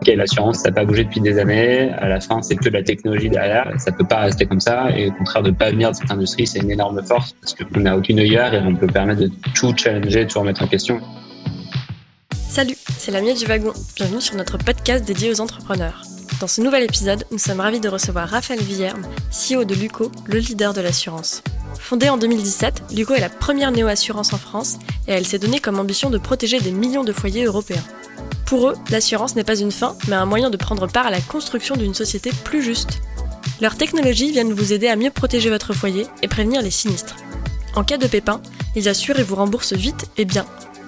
[0.00, 1.90] Ok, l'assurance, ça n'a pas bougé depuis des années.
[1.98, 3.72] À la fin, c'est que de la technologie derrière.
[3.78, 4.90] Ça peut pas rester comme ça.
[4.96, 7.80] Et au contraire, de pas venir de cette industrie, c'est une énorme force parce qu'on
[7.80, 11.00] n'a aucune œillère et on peut permettre de tout challenger, de tout remettre en question.
[12.48, 13.72] Salut, c'est la du wagon.
[13.96, 16.02] Bienvenue sur notre podcast dédié aux entrepreneurs.
[16.40, 20.38] Dans ce nouvel épisode, nous sommes ravis de recevoir Raphaël Villerme, CEO de Luco, le
[20.38, 21.42] leader de l'assurance.
[21.78, 25.78] Fondée en 2017, Luco est la première néo-assurance en France et elle s'est donnée comme
[25.78, 27.82] ambition de protéger des millions de foyers européens.
[28.48, 31.20] Pour eux, l'assurance n'est pas une fin, mais un moyen de prendre part à la
[31.20, 33.02] construction d'une société plus juste.
[33.60, 37.16] Leurs technologies viennent vous aider à mieux protéger votre foyer et prévenir les sinistres.
[37.74, 38.40] En cas de pépin,
[38.74, 40.46] ils assurent et vous remboursent vite et bien.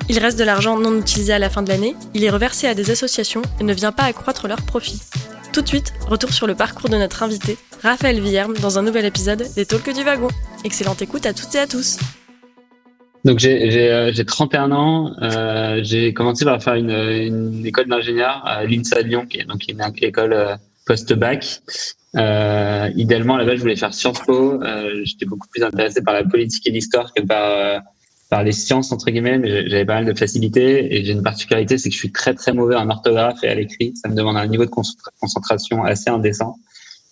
[0.08, 2.72] Il reste de l'argent non utilisé à la fin de l'année, il est reversé à
[2.72, 5.02] des associations et ne vient pas accroître leurs profits.
[5.52, 9.04] Tout de suite, retour sur le parcours de notre invité, Raphaël Villerme, dans un nouvel
[9.04, 10.28] épisode des Talks du Wagon.
[10.64, 11.98] Excellente écoute à toutes et à tous.
[13.24, 15.12] Donc j'ai 31 euh, ans.
[15.20, 19.62] Euh, j'ai commencé par faire une, une école d'ingénieur à l'INSA Lyon, qui est donc
[19.68, 20.56] une école euh,
[20.86, 21.60] post-bac.
[22.16, 24.62] Euh, idéalement, base, je voulais faire Sciences Po.
[24.62, 27.82] Euh, J'étais beaucoup plus intéressé par la politique et l'histoire que par
[28.30, 31.78] par les sciences entre guillemets, mais j'avais pas mal de facilité et j'ai une particularité,
[31.78, 33.92] c'est que je suis très très mauvais en orthographe et à l'écrit.
[33.96, 36.54] Ça me demande un niveau de concentration assez indécent.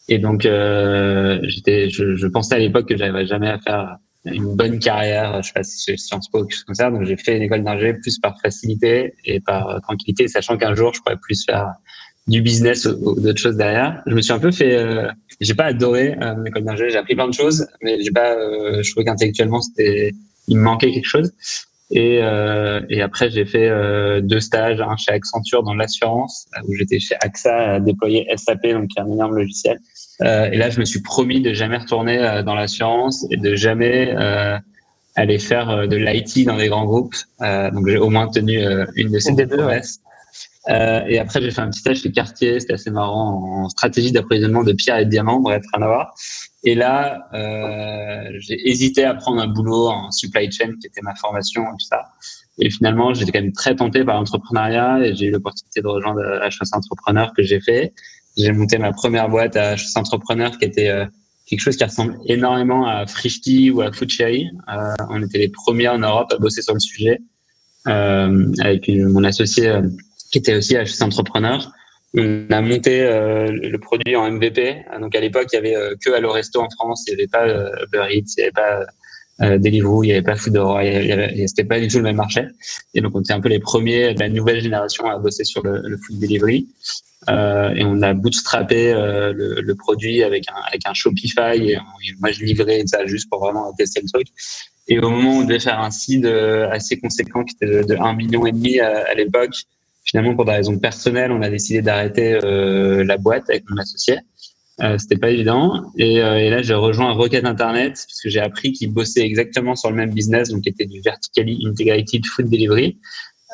[0.09, 3.99] Et donc, euh, j'étais, je, je, pensais à l'époque que j'arriverais jamais à faire
[4.33, 6.91] une bonne carrière, je sais pas si c'est Sciences Po quelque chose comme ça.
[6.91, 10.95] Donc, j'ai fait une école d'ingé plus par facilité et par tranquillité, sachant qu'un jour,
[10.95, 11.73] je pourrais plus faire
[12.29, 14.03] du business ou, d'autres choses derrière.
[14.07, 16.91] Je me suis un peu fait, euh, j'ai pas adoré euh, mon école d'ingé.
[16.91, 20.13] J'ai appris plein de choses, mais j'ai pas, euh, je trouvais qu'intellectuellement, c'était
[20.49, 21.33] il me manquait quelque chose.
[21.91, 26.75] Et, euh, et après, j'ai fait euh, deux stages, un chez Accenture dans l'assurance, où
[26.75, 29.79] j'étais chez AXA à déployer SAP, donc un énorme logiciel.
[30.23, 33.55] Euh, et là, je me suis promis de jamais retourner euh, dans l'assurance et de
[33.55, 34.59] jamais euh,
[35.15, 37.17] aller faire de l'IT dans des grands groupes.
[37.41, 38.61] donc, j'ai au moins tenu
[38.95, 40.01] une de ces deux promesses.
[40.69, 44.63] et après, j'ai fait un petit stage chez Cartier, c'était assez marrant, en stratégie d'approvisionnement
[44.63, 46.15] de pierres et de diamants, bref, rien à voir.
[46.65, 51.15] Et là, euh, j'ai hésité à prendre un boulot en supply chain, qui était ma
[51.15, 52.05] formation et tout ça.
[52.59, 56.21] Et finalement, j'étais quand même très tenté par l'entrepreneuriat et j'ai eu l'opportunité de rejoindre
[56.45, 57.95] HEC Entrepreneur que j'ai fait.
[58.39, 61.05] J'ai monté ma première boîte à HEC Entrepreneur qui était euh,
[61.49, 64.49] quelque chose qui ressemble énormément à Frishti ou à Foodcherry.
[64.69, 67.19] Euh, on était les premiers en Europe à bosser sur le sujet
[67.87, 69.83] euh, avec mon associé euh,
[70.31, 71.73] qui était aussi HEC Entrepreneur.
[72.15, 74.83] On a monté le produit en MVP.
[74.99, 77.47] Donc à l'époque, il y avait que Allo Resto en France, il n'y avait pas
[77.47, 80.83] Uber Eats, il n'y avait pas Deliveroo, il n'y avait pas Foodora,
[81.47, 82.47] c'était pas du tout le même marché.
[82.95, 85.63] Et donc on était un peu les premiers de la nouvelle génération à bosser sur
[85.63, 86.67] le food delivery.
[87.29, 91.79] Euh, et on a bootstrappé euh, le, le, produit avec un, avec un Shopify et,
[92.21, 94.29] moi je livrais ça juste pour vraiment tester le truc.
[94.89, 97.97] Et au moment où on devait faire un seed assez conséquent qui était de, de
[97.97, 99.55] 1 million et demi à, à l'époque,
[100.09, 104.19] finalement, pour des raisons personnelles, on a décidé d'arrêter euh, la boîte avec mon associé.
[104.81, 105.93] Euh, C'était pas évident.
[105.99, 109.75] Et, euh, et là, j'ai rejoint Rocket Internet parce que j'ai appris qu'ils bossaient exactement
[109.75, 112.97] sur le même business, donc qui était du Vertically Integrated Food Delivery,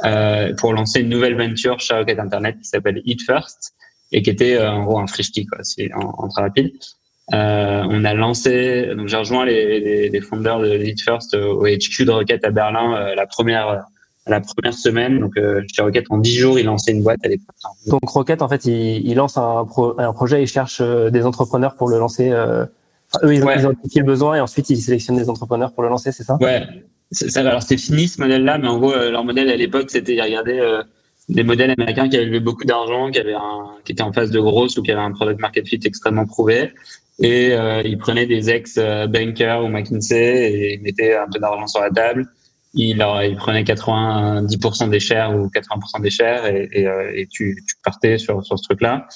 [0.05, 3.75] euh, pour lancer une nouvelle venture chez Rocket Internet qui s'appelle Eat First
[4.13, 5.59] et qui était euh, en gros un frishti, quoi.
[5.63, 6.73] C'est en, en, très rapide.
[7.33, 11.65] Euh, on a lancé, donc j'ai rejoint les, les, les, fondeurs de Eat First au
[11.65, 13.87] HQ de Rocket à Berlin la première
[14.27, 15.21] la première semaine.
[15.21, 17.55] Donc, euh, chez Rocket, en 10 jours, il lançait une boîte à l'époque.
[17.87, 21.27] Donc, Rocket, en fait, il, il lance un, pro, un projet, il cherche euh, des
[21.27, 22.31] entrepreneurs pour le lancer.
[22.31, 22.65] Euh,
[23.13, 23.59] enfin, eux, ils, ouais.
[23.59, 26.37] identifient le besoin et ensuite, ils sélectionnent des entrepreneurs pour le lancer, c'est ça?
[26.41, 26.67] Ouais.
[27.11, 30.15] Ça, alors, c'est fini ce modèle-là, mais en gros, euh, leur modèle à l'époque, c'était,
[30.15, 30.83] ils regardaient euh,
[31.29, 34.31] des modèles américains qui avaient levé beaucoup d'argent, qui avaient un, qui étaient en phase
[34.31, 36.73] de grosse ou qui avaient un product market fit extrêmement prouvé.
[37.21, 41.81] Et euh, ils prenaient des ex-bankers ou McKinsey et ils mettaient un peu d'argent sur
[41.81, 42.29] la table
[42.75, 47.63] il, il prenait 90% des shares ou 80% des shares et, et, euh, et tu,
[47.67, 49.07] tu, partais sur, sur ce truc-là.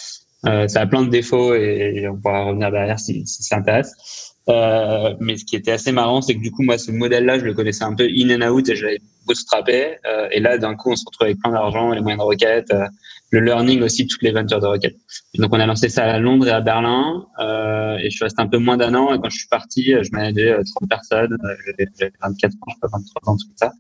[0.47, 4.28] Euh, ça a plein de défauts et, on pourra revenir derrière si, si ça intéresse.
[4.49, 7.45] Euh, mais ce qui était assez marrant, c'est que du coup, moi, ce modèle-là, je
[7.45, 9.97] le connaissais un peu in and out et je l'avais bootstrappé.
[10.07, 12.69] Euh, et là, d'un coup, on se retrouve avec plein d'argent, les moyens de requête,
[12.73, 12.87] euh,
[13.31, 14.97] le learning aussi, toutes les ventures de requête.
[15.35, 17.27] Donc, on a lancé ça à Londres et à Berlin.
[17.41, 19.15] Euh, et je suis resté un peu moins d'un an.
[19.15, 21.37] Et quand je suis parti, je manageais 30 personnes.
[21.67, 23.73] J'avais 24 ans, je pas, 23 ans, tout ça.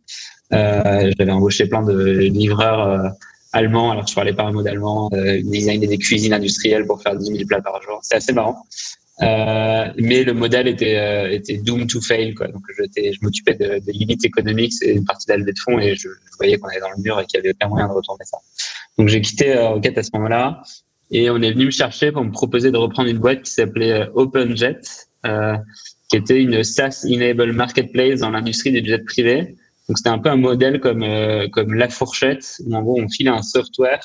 [0.50, 3.14] J'avais embauché plein de livreurs
[3.53, 3.91] allemands.
[3.91, 5.11] Alors, je parlais pas un mot d'allemand.
[5.12, 8.00] Euh, designer des cuisines industrielles pour faire 10 000 plats par jour.
[8.03, 8.64] C'est assez marrant.
[9.20, 12.47] Euh, mais le modèle était euh, était doomed to fail quoi.
[12.49, 15.79] Donc je, m'occupais de, de limites économiques et une partie de la levée de fonds
[15.81, 17.88] et je, je voyais qu'on allait dans le mur et qu'il y avait aucun moyen
[17.88, 18.38] de retourner ça.
[18.97, 20.62] Donc j'ai quitté euh, Rocket à ce moment-là
[21.11, 23.93] et on est venu me chercher pour me proposer de reprendre une boîte qui s'appelait
[23.93, 24.79] euh, OpenJet,
[25.26, 25.56] euh,
[26.09, 29.56] qui était une SaaS enable marketplace dans l'industrie des jets privés.
[29.88, 31.05] Donc c'était un peu un modèle comme
[31.50, 34.05] comme la fourchette où en gros on file un software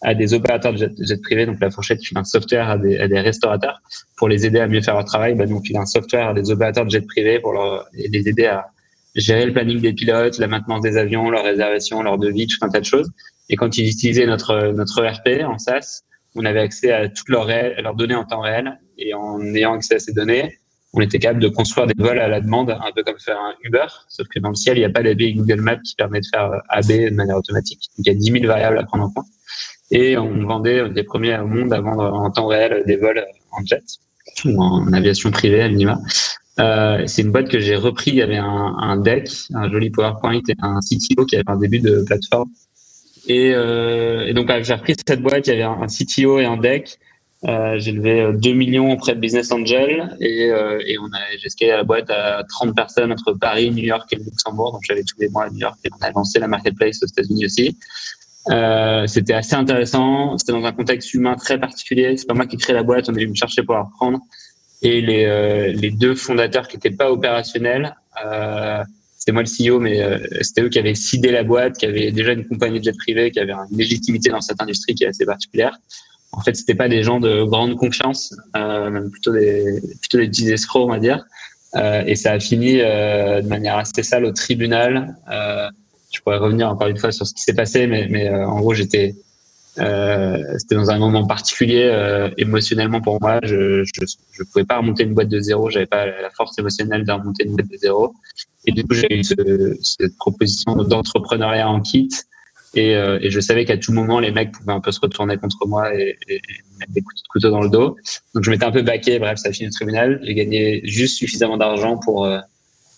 [0.00, 1.46] à des opérateurs de jet, privés.
[1.46, 3.80] Donc la fourchette file un software à des, à des, restaurateurs
[4.16, 5.34] pour les aider à mieux faire leur travail.
[5.34, 8.28] Bah, nous, on file un software à des opérateurs de jet privés pour leur, les
[8.28, 8.68] aider à
[9.14, 12.68] gérer le planning des pilotes, la maintenance des avions, leur réservation, leur devis, tout un
[12.68, 13.10] tas de choses.
[13.48, 16.02] Et quand ils utilisaient notre, notre ERP en SaaS,
[16.34, 18.78] on avait accès à toutes leurs, leurs données en temps réel.
[18.98, 20.58] Et en ayant accès à ces données,
[20.92, 23.54] on était capable de construire des vols à la demande, un peu comme faire un
[23.62, 26.20] Uber, sauf que dans le ciel, il n'y a pas l'API Google Maps qui permet
[26.20, 27.80] de faire AB de manière automatique.
[27.96, 29.26] Donc, il y a 10 000 variables à prendre en compte.
[29.90, 33.64] Et on vendait des premiers au monde à vendre en temps réel des vols en
[33.64, 33.82] jet
[34.44, 35.98] ou en aviation privée à minima.
[36.60, 38.10] Euh, c'est une boîte que j'ai repris.
[38.10, 41.56] Il y avait un, un, deck, un joli PowerPoint et un CTO qui avait un
[41.56, 42.50] début de plateforme.
[43.28, 45.46] Et, euh, et donc, j'ai repris cette boîte.
[45.46, 46.98] Il y avait un, CTO et un deck.
[47.44, 51.68] Euh, j'ai levé 2 millions auprès de Business Angel et, euh, et on a j'ai
[51.68, 54.72] la boîte à 30 personnes entre Paris, New York et Luxembourg.
[54.72, 57.06] Donc j'allais tous les mois à New York et on a lancé la marketplace aux
[57.06, 57.78] États-Unis aussi.
[58.50, 60.38] Euh, c'était assez intéressant.
[60.38, 62.16] C'était dans un contexte humain très particulier.
[62.16, 63.08] C'est pas moi qui crée la boîte.
[63.08, 64.20] On est venu me chercher pour la reprendre
[64.82, 68.82] et les, euh, les deux fondateurs qui n'étaient pas opérationnels, euh,
[69.18, 72.12] c'était moi le CEO, mais euh, c'était eux qui avaient sidé la boîte, qui avaient
[72.12, 75.26] déjà une compagnie de jet qui avaient une légitimité dans cette industrie qui est assez
[75.26, 75.76] particulière.
[76.32, 80.50] En fait, c'était pas des gens de grande confiance, euh, plutôt des plutôt des petits
[80.50, 81.24] escrocs, on va dire.
[81.74, 85.16] Euh, et ça a fini de manière assez sale au tribunal.
[86.12, 88.74] Je pourrais revenir encore une fois sur ce qui s'est passé, mais, mais en gros,
[88.74, 89.14] j'étais
[89.80, 93.38] euh, c'était dans un moment particulier euh, émotionnellement pour moi.
[93.42, 95.70] Je, je, je pouvais pas remonter une boîte de zéro.
[95.70, 98.14] J'avais pas la force émotionnelle de remonter une boîte de zéro.
[98.64, 99.34] Et du coup, j'ai eu ce,
[99.82, 102.08] cette proposition d'entrepreneuriat en kit.
[102.74, 105.38] Et, euh, et, je savais qu'à tout moment, les mecs pouvaient un peu se retourner
[105.38, 106.40] contre moi et, et,
[106.78, 107.96] mettre des coups de couteau dans le dos.
[108.34, 109.18] Donc, je m'étais un peu baqué.
[109.18, 110.20] Bref, ça a fini au tribunal.
[110.22, 112.38] J'ai gagné juste suffisamment d'argent pour euh,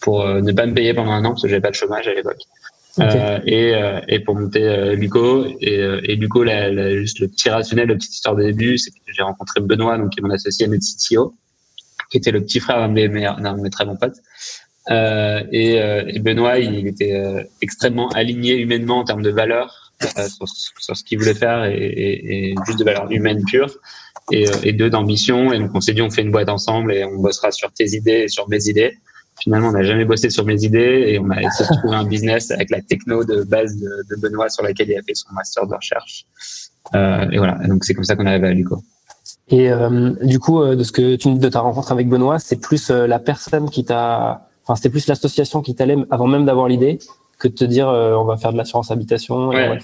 [0.01, 2.15] pour ne pas me payer pendant un an parce que j'avais pas de chômage à
[2.15, 2.41] l'époque.
[3.01, 5.47] Euh, et, euh, et pour monter euh, Luco.
[5.61, 5.75] Et,
[6.05, 8.97] et Luco la, la, juste le petit rationnel le petite histoire de début c'est que
[9.07, 11.35] j'ai rencontré Benoît donc qui est mon associé notre CTO
[12.11, 14.17] qui était le petit frère d'un de mes, très bons potes.
[14.91, 17.15] Euh, et, et, Benoît il était
[17.63, 20.49] extrêmement aligné humainement en termes de valeurs sur,
[20.79, 23.77] sur, ce qu'il voulait faire et, et, juste de valeurs humaines pures.
[24.33, 25.53] Et, et deux d'ambition.
[25.53, 27.95] Et donc on s'est dit on fait une boîte ensemble et on bossera sur tes
[27.95, 28.97] idées et sur mes idées
[29.41, 32.05] Finalement, on n'a jamais bossé sur mes idées et on a essayé de trouver un
[32.05, 35.33] business avec la techno de base de, de Benoît sur laquelle il a fait son
[35.33, 36.27] master de recherche.
[36.95, 38.83] Euh, et voilà, donc c'est comme ça qu'on est arrivé à Luco.
[39.49, 42.39] Et euh, du coup, euh, de ce que tu dis de ta rencontre avec Benoît,
[42.39, 46.45] c'est plus euh, la personne qui t'a, enfin c'était plus l'association qui t'allait avant même
[46.45, 46.99] d'avoir l'idée
[47.39, 49.49] que de te dire on va faire de l'assurance habitation.
[49.49, 49.79] Ouais,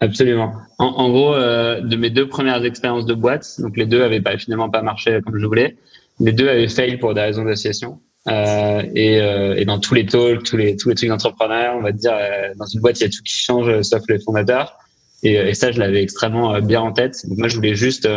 [0.00, 0.52] absolument.
[0.78, 4.36] En, en gros, de mes deux premières expériences de boîte, donc les deux avaient pas
[4.36, 5.76] finalement pas marché comme je voulais.
[6.18, 8.00] Les deux avaient fail pour des raisons d'association.
[8.28, 11.80] Euh, et, euh, et, dans tous les talks, tous les tous les trucs d'entrepreneurs, on
[11.80, 14.18] va dire, euh, dans une boîte, il y a tout qui change, euh, sauf les
[14.18, 14.76] fondateurs.
[15.22, 17.16] Et, et ça, je l'avais extrêmement bien en tête.
[17.28, 18.08] Moi, je voulais juste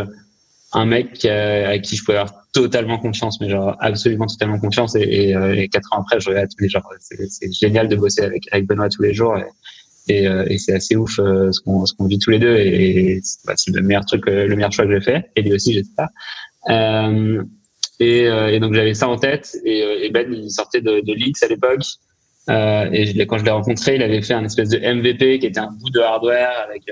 [0.73, 4.95] un mec à qui je pouvais avoir totalement confiance, mais genre absolument totalement confiance.
[4.95, 8.67] Et, et, quatre ans après, je regarde les genre, c'est génial de bosser avec avec
[8.67, 9.37] Benoît tous les jours.
[10.07, 12.55] Et, c'est assez ouf ce qu'on qu'on vit tous les deux.
[12.55, 15.29] Et, bah, c'est le meilleur truc, le meilleur choix que j'ai fait.
[15.35, 16.07] Et lui aussi, j'espère.
[16.69, 17.43] Euh,
[17.99, 19.55] et, euh, et donc j'avais ça en tête.
[19.65, 21.83] Et, euh, et, Ben, il sortait de, de Leeds à l'époque.
[22.49, 25.59] Euh, et quand je l'ai rencontré, il avait fait un espèce de MVP qui était
[25.59, 26.83] un bout de hardware avec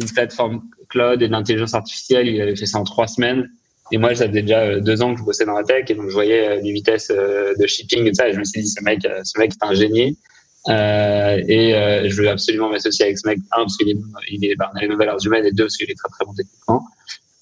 [0.00, 2.26] une plateforme cloud et de l'intelligence artificielle.
[2.28, 3.48] Il avait fait ça en trois semaines.
[3.92, 6.08] Et moi, ça faisait déjà deux ans que je bossais dans la tech et donc
[6.08, 8.28] je voyais les vitesses de shipping et ça.
[8.28, 10.18] Et je me suis dit, ce mec, ce mec est un génie.
[10.68, 13.38] Euh, et je veux absolument m'associer avec ce mec.
[13.52, 13.96] Un, parce qu'il est,
[14.28, 16.24] il est, bah, a les mêmes valeurs humaines et deux, parce qu'il est très très
[16.24, 16.82] bon techniquement.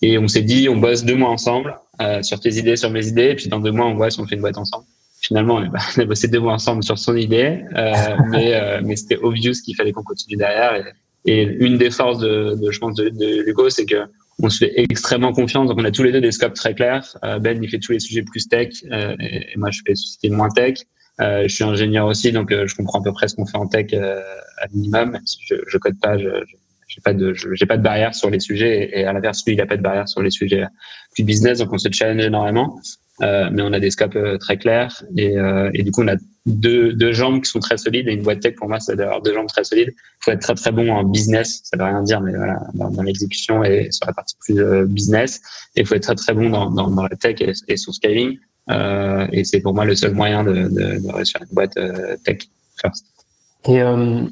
[0.07, 3.07] Et on s'est dit, on bosse deux mois ensemble euh, sur tes idées, sur mes
[3.09, 4.85] idées, et puis dans deux mois, on voit si on fait une boîte ensemble.
[5.23, 7.93] Finalement, on a bossé deux mois ensemble sur son idée, euh,
[8.31, 10.93] mais, euh, mais c'était obvious qu'il fallait qu'on continue derrière.
[11.25, 14.05] Et, et, une des forces de, de je pense, de, de Lugo, c'est que
[14.43, 15.69] on se fait extrêmement confiance.
[15.69, 17.17] Donc, on a tous les deux des scopes très clairs.
[17.25, 20.35] Euh, ben, il fait tous les sujets plus tech, euh, et, moi, je fais tout
[20.35, 20.81] moins tech.
[21.23, 23.69] Euh, je suis ingénieur aussi, donc je comprends à peu près ce qu'on fait en
[23.69, 25.13] tech à minimum.
[25.13, 26.57] Même si je, je code pas, je, je
[26.95, 29.61] j'ai pas de j'ai pas de barrière sur les sujets et, à l'inverse lui il
[29.61, 30.65] a pas de barrière sur les sujets
[31.17, 32.79] du business donc on se challenge énormément.
[33.23, 36.09] Euh, mais on a des scopes euh, très clairs et, euh, et du coup on
[36.09, 38.97] a deux, deux jambes qui sont très solides et une boîte tech pour moi c'est
[38.97, 39.91] d'avoir deux jambes très solides.
[39.91, 42.91] Il faut être très très bon en business ça veut rien dire mais voilà dans,
[42.91, 45.41] dans l'exécution et sur la partie plus euh, business.
[45.77, 47.93] Et il faut être très très bon dans, dans, dans la tech et, et son
[47.93, 48.37] scaling
[48.71, 51.79] euh, et c'est pour moi le seul moyen de, de, de réussir une boîte
[52.25, 52.39] tech
[52.81, 53.14] first
[53.67, 54.23] et euh,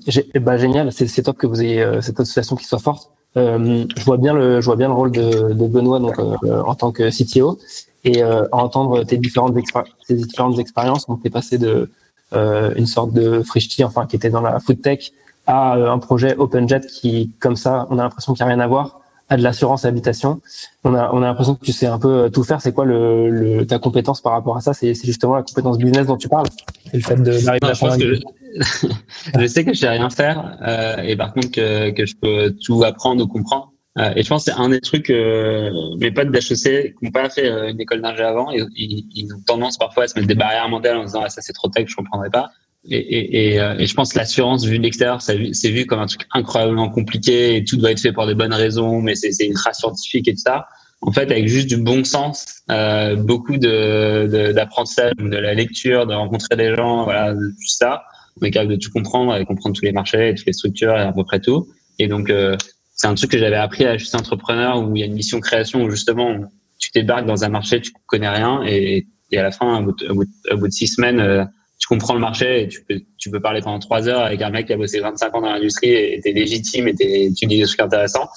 [0.41, 3.11] bah, génial, c'est top que vous ayez euh, cette association qui soit forte.
[3.37, 6.63] Euh, je vois bien le, je vois bien le rôle de, de Benoît donc euh,
[6.67, 7.59] en tant que CTO
[8.05, 9.57] et euh, entendre tes différentes
[10.07, 11.91] tes différentes expériences, on t'est passé de
[12.35, 15.13] une sorte de Frishti, enfin qui était dans la food tech,
[15.47, 18.67] à un projet OpenJet qui, comme ça, on a l'impression qu'il n'y a rien à
[18.67, 19.02] voir.
[19.33, 20.41] À de l'assurance habitation.
[20.85, 22.61] On a, on a l'impression que tu sais un peu tout faire.
[22.61, 24.75] C'est quoi le, le, ta compétence par rapport à ça?
[24.75, 26.47] C'est justement la compétence business dont tu parles.
[26.91, 27.99] C'est le fait d'arriver à faire.
[27.99, 28.21] Je,
[29.41, 32.55] je sais que je sais rien faire euh, et par contre que, que je peux
[32.63, 33.73] tout apprendre ou comprendre.
[33.99, 37.11] Euh, et je pense que c'est un des trucs, euh, mes potes d'HEC qui n'ont
[37.11, 40.15] pas fait euh, une école d'ingé avant, et, ils, ils, ont tendance parfois à se
[40.15, 42.51] mettre des barrières mentales en disant ah, ça c'est trop tech, je comprendrai pas.
[42.91, 46.01] Et, et, et, euh, et je pense que l'assurance vue de l'extérieur, c'est vu comme
[46.01, 49.47] un truc incroyablement compliqué et tout doit être fait pour des bonnes raisons, mais c'est
[49.47, 50.67] ultra scientifique et tout ça.
[51.01, 56.15] En fait, avec juste du bon sens, euh, beaucoup d'apprentissage, de, de, la lecture, de
[56.15, 58.05] rencontrer des gens, voilà, tout ça,
[58.41, 61.03] on est capable de tout comprendre et comprendre tous les marchés, toutes les structures et
[61.03, 61.69] à peu près tout.
[61.99, 62.57] Et donc, euh,
[62.95, 65.41] c'est un truc que j'avais appris à Juste Entrepreneur où il y a une mission
[65.41, 66.41] création où justement
[66.79, 69.99] tu débarques dans un marché, tu connais rien et, et à la fin, au bout,
[69.99, 71.45] de, au bout, de, six semaines, euh,
[71.83, 74.69] tu comprends le marché tu peux, tu peux parler pendant trois heures avec un mec
[74.69, 77.81] qui a bossé 25 ans dans l'industrie et t'es légitime et tu dis des trucs
[77.81, 78.29] intéressants.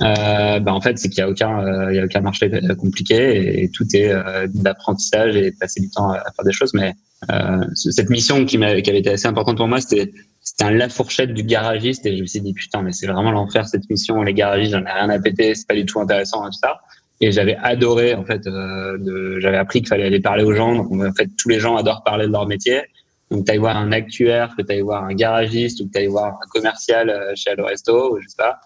[0.00, 2.50] Euh, bah en fait, c'est qu'il y a aucun, euh, il y a aucun marché
[2.78, 6.72] compliqué et, tout est euh, d'apprentissage et de passer du temps à, faire des choses.
[6.72, 6.94] Mais
[7.30, 10.10] euh, cette mission qui, qui avait été assez importante pour moi, c'était
[10.44, 13.30] c'était un la fourchette du garagiste et je me suis dit putain mais c'est vraiment
[13.30, 16.46] l'enfer cette mission les garagistes j'en ai rien à péter c'est pas du tout intéressant
[16.46, 16.80] et tout ça
[17.22, 20.92] et j'avais adoré en fait euh, j'avais appris qu'il fallait aller parler aux gens donc
[20.92, 22.82] en fait tous les gens adorent parler de leur métier
[23.30, 26.48] donc tu voir un actuaire que tu voir un garagiste ou que tu voir un
[26.50, 28.60] commercial euh, chez Aloresto je sais pas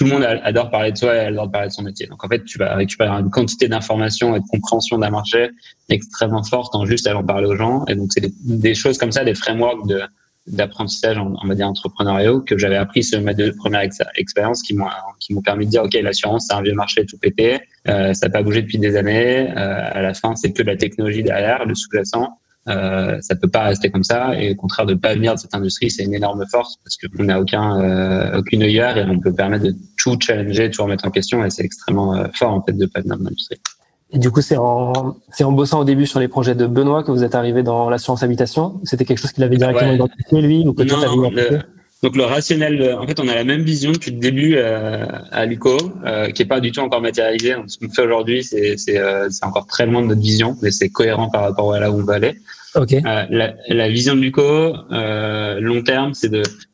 [0.00, 2.06] tout le monde adore parler de soi et adore parler de son métier.
[2.06, 5.50] Donc en fait, tu vas récupérer une quantité d'informations et de compréhension d'un marché
[5.90, 7.84] extrêmement forte en juste allant parler aux gens.
[7.86, 10.00] Et donc c'est des, choses comme ça, des frameworks de
[10.46, 13.86] d'apprentissage en, en mode entrepreneuriat que j'avais appris sur ma première
[14.16, 14.86] expérience qui m'ont
[15.20, 18.26] qui m'ont permis de dire ok l'assurance c'est un vieux marché tout pété euh, ça
[18.26, 21.66] n'a pas bougé depuis des années euh, à la fin c'est que la technologie derrière
[21.66, 22.38] le sous-jacent
[22.70, 25.54] euh, ça peut pas rester comme ça et au contraire de pas venir de cette
[25.54, 29.18] industrie c'est une énorme force parce que on n'a aucun euh, aucune œillère et on
[29.18, 32.62] peut permettre de tout challenger tout remettre en question et c'est extrêmement euh, fort en
[32.62, 33.60] fait de pas venir de l'industrie
[34.12, 37.04] et du coup, c'est en, c'est en bossant au début sur les projets de Benoît
[37.04, 38.80] que vous êtes arrivé dans l'assurance habitation.
[38.82, 40.74] C'était quelque chose qu'il avait directement identifié lui ou
[42.02, 45.44] donc le rationnel, en fait, on a la même vision depuis le début euh, à
[45.44, 47.54] Luco, euh, qui est pas du tout encore matérialisée.
[47.66, 50.70] ce qu'on fait aujourd'hui, c'est c'est euh, c'est encore très loin de notre vision, mais
[50.70, 52.36] c'est cohérent par rapport à là où on va aller.
[52.74, 53.02] Okay.
[53.04, 56.30] Euh, la, la, vision de Luco, euh, long terme, c'est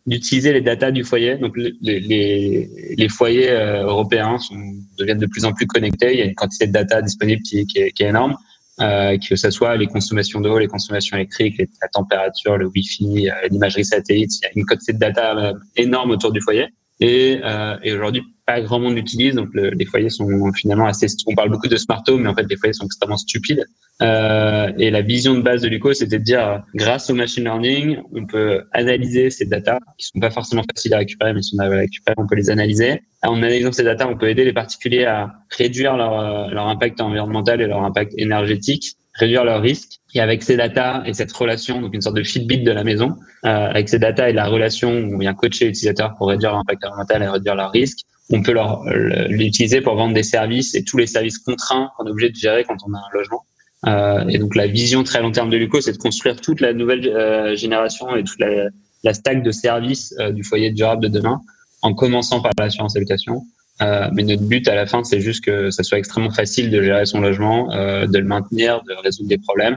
[0.07, 1.37] d'utiliser les datas du foyer.
[1.37, 4.61] Donc les, les, les foyers euh, européens sont,
[4.99, 6.13] deviennent de plus en plus connectés.
[6.13, 8.37] Il y a une quantité de data disponible qui, qui, est, qui est énorme.
[8.81, 13.87] Euh, que ce soit les consommations d'eau, les consommations électriques, la température, le Wi-Fi, l'imagerie
[13.87, 16.67] satellite, il y a une quantité de data énorme autour du foyer.
[17.01, 21.07] Et, euh, et aujourd'hui, pas grand monde l'utilise, donc le, les foyers sont finalement assez.
[21.27, 23.65] On parle beaucoup de smart home, mais en fait, les foyers sont extrêmement stupides.
[24.03, 27.99] Euh, et la vision de base de Luco, c'était de dire, grâce au machine learning,
[28.15, 31.61] on peut analyser ces datas qui sont pas forcément faciles à récupérer, mais si on
[31.61, 33.03] arrive à récupérer, on peut les analyser.
[33.23, 37.61] En analysant ces datas, on peut aider les particuliers à réduire leur, leur impact environnemental
[37.61, 40.01] et leur impact énergétique, réduire leurs risques.
[40.15, 43.17] Et avec ces datas et cette relation, donc une sorte de feedback de la maison,
[43.45, 46.85] euh, avec ces datas et la relation où on vient coacher l'utilisateur pour réduire l'impact
[46.85, 48.83] environnemental et réduire leurs risques, on peut leur
[49.29, 52.65] l'utiliser pour vendre des services et tous les services contraints qu'on est obligé de gérer
[52.65, 53.43] quand on a un logement.
[53.87, 56.73] Euh, et donc la vision très long terme de Luco, c'est de construire toute la
[56.73, 58.69] nouvelle euh, génération et toute la,
[59.05, 61.41] la stack de services euh, du foyer durable de demain,
[61.83, 63.43] en commençant par l'assurance habitation.
[63.83, 66.83] Euh, mais notre but à la fin, c'est juste que ça soit extrêmement facile de
[66.83, 69.77] gérer son logement, euh, de le maintenir, de résoudre des problèmes,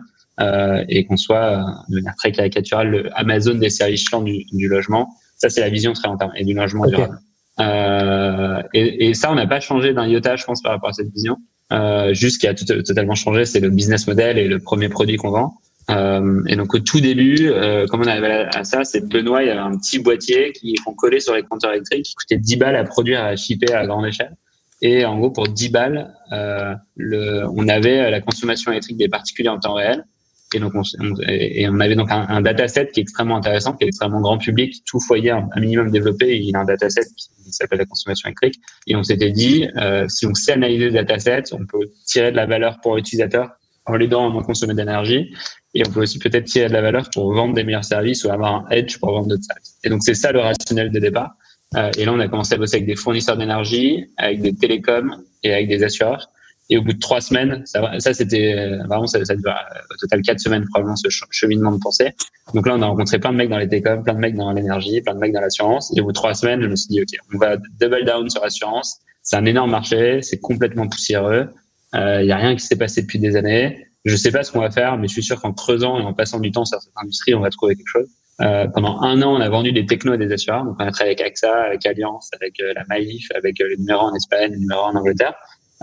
[0.87, 5.09] et qu'on soit, de manière très caricaturale, le Amazon des services chiants du, du logement.
[5.35, 7.19] Ça, c'est la vision très long terme et du logement durable.
[7.59, 10.93] Euh, et, et, ça, on n'a pas changé d'un iota, je pense, par rapport à
[10.93, 11.37] cette vision.
[11.71, 14.89] Euh, juste ce qui a tout, totalement changé, c'est le business model et le premier
[14.89, 15.57] produit qu'on vend.
[15.89, 19.47] Euh, et donc au tout début, euh, comment on arrive à, ça, c'est Benoît, il
[19.47, 22.57] y avait un petit boîtier qui qu'on collait sur les compteurs électriques, qui coûtait 10
[22.57, 24.35] balles à produire, à shipper à grande échelle.
[24.81, 29.49] Et en gros, pour 10 balles, euh, le, on avait la consommation électrique des particuliers
[29.49, 30.05] en temps réel.
[30.53, 30.81] Et donc, on,
[31.27, 34.39] et on avait donc un, un, dataset qui est extrêmement intéressant, qui est extrêmement grand
[34.39, 34.81] public.
[34.85, 37.01] Tout foyer un, minimum développé, il a un dataset
[37.45, 38.55] qui s'appelle la consommation électrique.
[38.87, 42.35] Et on s'était dit, euh, si on sait analyser le dataset, on peut tirer de
[42.35, 43.58] la valeur pour l'utilisateur
[43.89, 45.33] en l'aidant à moins consommer d'énergie.
[45.73, 48.31] Et on peut aussi peut-être tirer de la valeur pour vendre des meilleurs services ou
[48.31, 49.77] avoir un edge pour vendre d'autres services.
[49.83, 51.35] Et donc, c'est ça le rationnel de départ.
[51.75, 55.23] Euh, et là, on a commencé à bosser avec des fournisseurs d'énergie, avec des télécoms
[55.43, 56.29] et avec des assureurs.
[56.71, 59.79] Et au bout de trois semaines, ça, ça c'était euh, vraiment, ça, ça dure euh,
[59.91, 62.11] au total quatre semaines probablement ce cheminement de pensée.
[62.53, 64.51] Donc là, on a rencontré plein de mecs dans les télécoms, plein de mecs dans
[64.51, 65.91] l'énergie, plein de mecs dans l'assurance.
[65.95, 68.29] Et au bout de trois semaines, je me suis dit, OK, on va double down
[68.29, 68.99] sur l'assurance.
[69.23, 71.49] C'est un énorme marché, c'est complètement poussiéreux.
[71.93, 73.87] Il euh, y a rien qui s'est passé depuis des années.
[74.05, 76.13] Je sais pas ce qu'on va faire, mais je suis sûr qu'en creusant et en
[76.13, 78.07] passant du temps sur cette industrie, on va trouver quelque chose.
[78.41, 80.63] Euh, pendant un an, on a vendu des technos et des assureurs.
[80.63, 84.15] Donc, on a travaillé avec AXA, avec Alliance, avec la Maïf, avec le numéro en
[84.15, 85.33] Espagne, le numéro en Angleterre.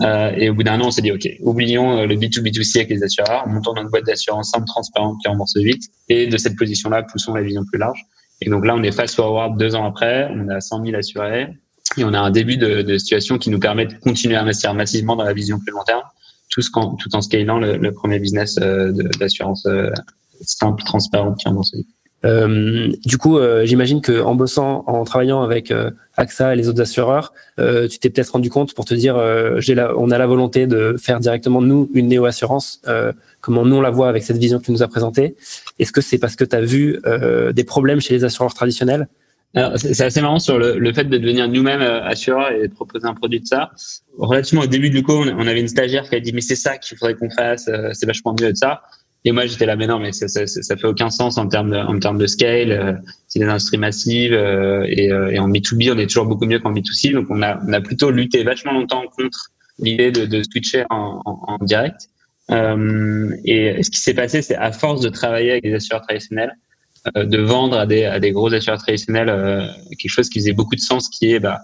[0.01, 3.03] Euh, et au bout d'un an, on s'est dit, OK, oublions le B2B2C avec les
[3.03, 5.83] assureurs, montons notre boîte d'assurance simple, transparente, qui rembourse vite.
[6.09, 8.01] Et de cette position-là, poussons la vision plus large.
[8.41, 11.47] Et donc là, on est fast forward deux ans après, on a 100 000 assurés
[11.97, 14.73] et on a un début de, de situation qui nous permet de continuer à investir
[14.73, 16.03] massivement dans la vision plus long terme,
[16.49, 19.89] tout, ce tout en scalant le, le premier business euh, d'assurance euh,
[20.41, 21.87] simple, transparente qui rembourse vite.
[22.25, 26.67] Euh, du coup, euh, j'imagine que en bossant, en travaillant avec euh, AXA et les
[26.67, 29.21] autres assureurs, euh, tu t'es peut-être rendu compte pour te dire,
[29.59, 32.81] j'ai la, on a la volonté de faire directement nous une néo assurance,
[33.39, 35.35] comment nous on la voit avec cette vision que tu nous as présentée.
[35.77, 36.99] Est-ce que c'est parce que tu as vu
[37.53, 39.07] des problèmes chez les assureurs traditionnels
[39.75, 43.13] c'est assez marrant sur le, le, fait de devenir nous-mêmes assureurs et de proposer un
[43.13, 43.71] produit de ça.
[44.17, 46.77] Relativement au début du coup, on avait une stagiaire qui a dit mais c'est ça
[46.77, 48.83] qu'il faudrait qu'on fasse, c'est vachement mieux de ça.
[49.27, 51.71] Et moi, j'étais là, mais non, mais ça, ça, ça, fait aucun sens en termes
[51.71, 52.71] de, en termes de scale.
[52.71, 52.93] Euh,
[53.27, 56.59] c'est des industries massives euh, et, euh, et, en B2B, on est toujours beaucoup mieux
[56.59, 57.11] qu'en B2C.
[57.11, 61.21] Donc, on a, on a plutôt lutté vachement longtemps contre l'idée de, de switcher en,
[61.25, 62.07] en, en direct.
[62.51, 66.53] Euh, et ce qui s'est passé, c'est à force de travailler avec des assureurs traditionnels,
[67.15, 69.29] de vendre à des, à des gros assureurs traditionnels
[69.97, 71.61] quelque chose qui faisait beaucoup de sens, qui est bah,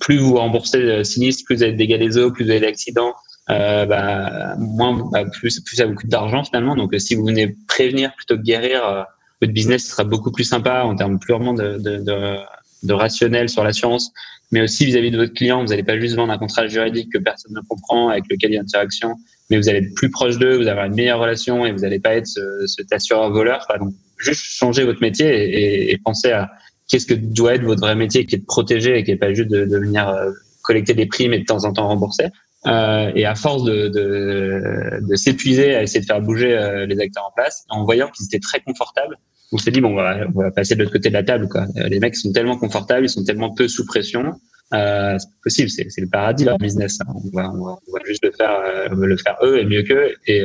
[0.00, 3.14] plus vous remboursez sinistre, plus vous avez des dégâts des eaux, plus vous avez d'accidents,
[3.50, 6.76] euh, bah, moins, bah, plus, plus ça vous coûte d'argent finalement.
[6.76, 9.02] Donc, si vous venez prévenir plutôt que guérir, euh,
[9.40, 12.36] votre business sera beaucoup plus sympa en termes purement de, de, de,
[12.84, 14.12] de rationnel sur l'assurance,
[14.52, 15.60] mais aussi vis-à-vis de votre client.
[15.62, 18.54] Vous n'allez pas juste vendre un contrat juridique que personne ne comprend, avec lequel il
[18.54, 19.16] y a interaction,
[19.50, 21.80] mais vous allez être plus proche d'eux, vous allez avoir une meilleure relation et vous
[21.80, 23.66] n'allez pas être ce, cet assureur voleur.
[23.80, 26.50] Donc, juste changer votre métier et, et, penser à
[26.88, 29.32] qu'est-ce que doit être votre vrai métier, qui est de protéger et qui est pas
[29.32, 30.30] juste de, de venir euh,
[30.62, 32.26] collecter des primes et de temps en temps rembourser.
[32.66, 36.98] Euh, et à force de, de, de s'épuiser à essayer de faire bouger euh, les
[37.00, 39.16] acteurs en place, en voyant qu'ils étaient très confortables,
[39.52, 41.48] on s'est dit bon, on va, on va passer de l'autre côté de la table.
[41.48, 41.66] Quoi.
[41.76, 44.34] Euh, les mecs sont tellement confortables, ils sont tellement peu sous pression.
[44.72, 46.98] Euh, c'est possible, c'est, le paradis leur business.
[47.00, 47.12] Hein.
[47.14, 49.66] On, va, on, va, va, juste le faire, euh, on veut le faire eux et
[49.66, 50.14] mieux qu'eux.
[50.26, 50.44] Et,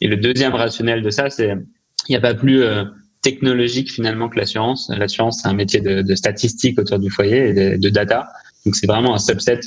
[0.00, 1.54] et le deuxième rationnel de ça, c'est
[2.08, 2.64] il n'y a pas plus
[3.22, 4.90] technologique finalement que l'assurance.
[4.96, 8.28] L'assurance, c'est un métier de, de statistique autour du foyer et de, data.
[8.64, 9.60] Donc c'est vraiment un subset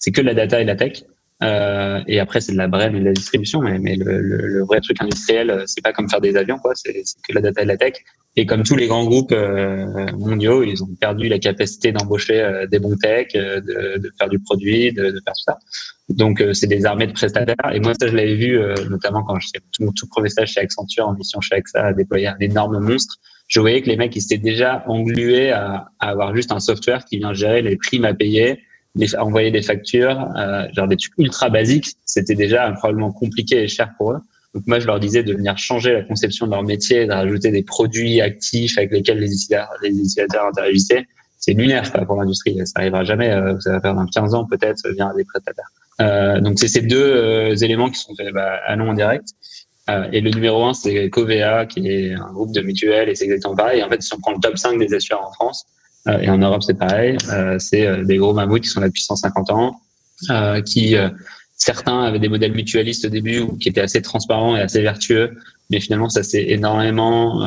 [0.00, 1.04] c'est que de la data et de la tech.
[1.42, 4.46] Euh, et après, c'est de la brème et de la distribution, mais, mais le, le,
[4.46, 6.72] le, vrai truc industriel, euh, c'est pas comme faire des avions, quoi.
[6.74, 7.94] C'est que la data et la tech.
[8.36, 12.66] Et comme tous les grands groupes euh, mondiaux, ils ont perdu la capacité d'embaucher euh,
[12.66, 15.58] des bons tech, euh, de, de, faire du produit, de, de faire tout ça.
[16.08, 17.54] Donc, c'est des armées de prestataires.
[17.72, 21.06] Et moi, ça, je l'avais vu, notamment quand j'étais mon tout premier stage chez Accenture
[21.06, 23.16] en mission chez AXA à déployer un énorme monstre.
[23.46, 27.04] Je voyais que les mecs, ils s'étaient déjà englués à, à avoir juste un software
[27.04, 28.58] qui vient gérer les primes à payer
[29.18, 33.90] envoyer des factures, euh, genre des trucs ultra basiques, c'était déjà probablement compliqué et cher
[33.96, 34.18] pour eux.
[34.54, 37.50] Donc moi, je leur disais de venir changer la conception de leur métier, de rajouter
[37.50, 41.06] des produits actifs avec lesquels les utilisateurs, les utilisateurs interagissaient.
[41.38, 43.30] C'est lunaire pas pour l'industrie, ça n'arrivera jamais.
[43.30, 45.70] Euh, ça va faire dans 15 ans peut-être via des prestataires.
[46.00, 49.28] Euh, donc c'est ces deux euh, éléments qui sont faits bah, allons en direct.
[49.88, 53.24] Euh, et le numéro un, c'est Covea, qui est un groupe de mutuelles, et c'est
[53.24, 53.82] exactement pareil.
[53.82, 55.66] En fait, si on prend le top 5 des assureurs en France,
[56.08, 57.16] euh, et en Europe, c'est pareil.
[57.30, 59.80] Euh, c'est euh, des gros mammouths qui sont là depuis 150 ans,
[60.66, 60.94] qui
[61.62, 65.36] certains avaient des modèles mutualistes au début qui étaient assez transparents et assez vertueux,
[65.70, 67.46] mais finalement, ça s'est énormément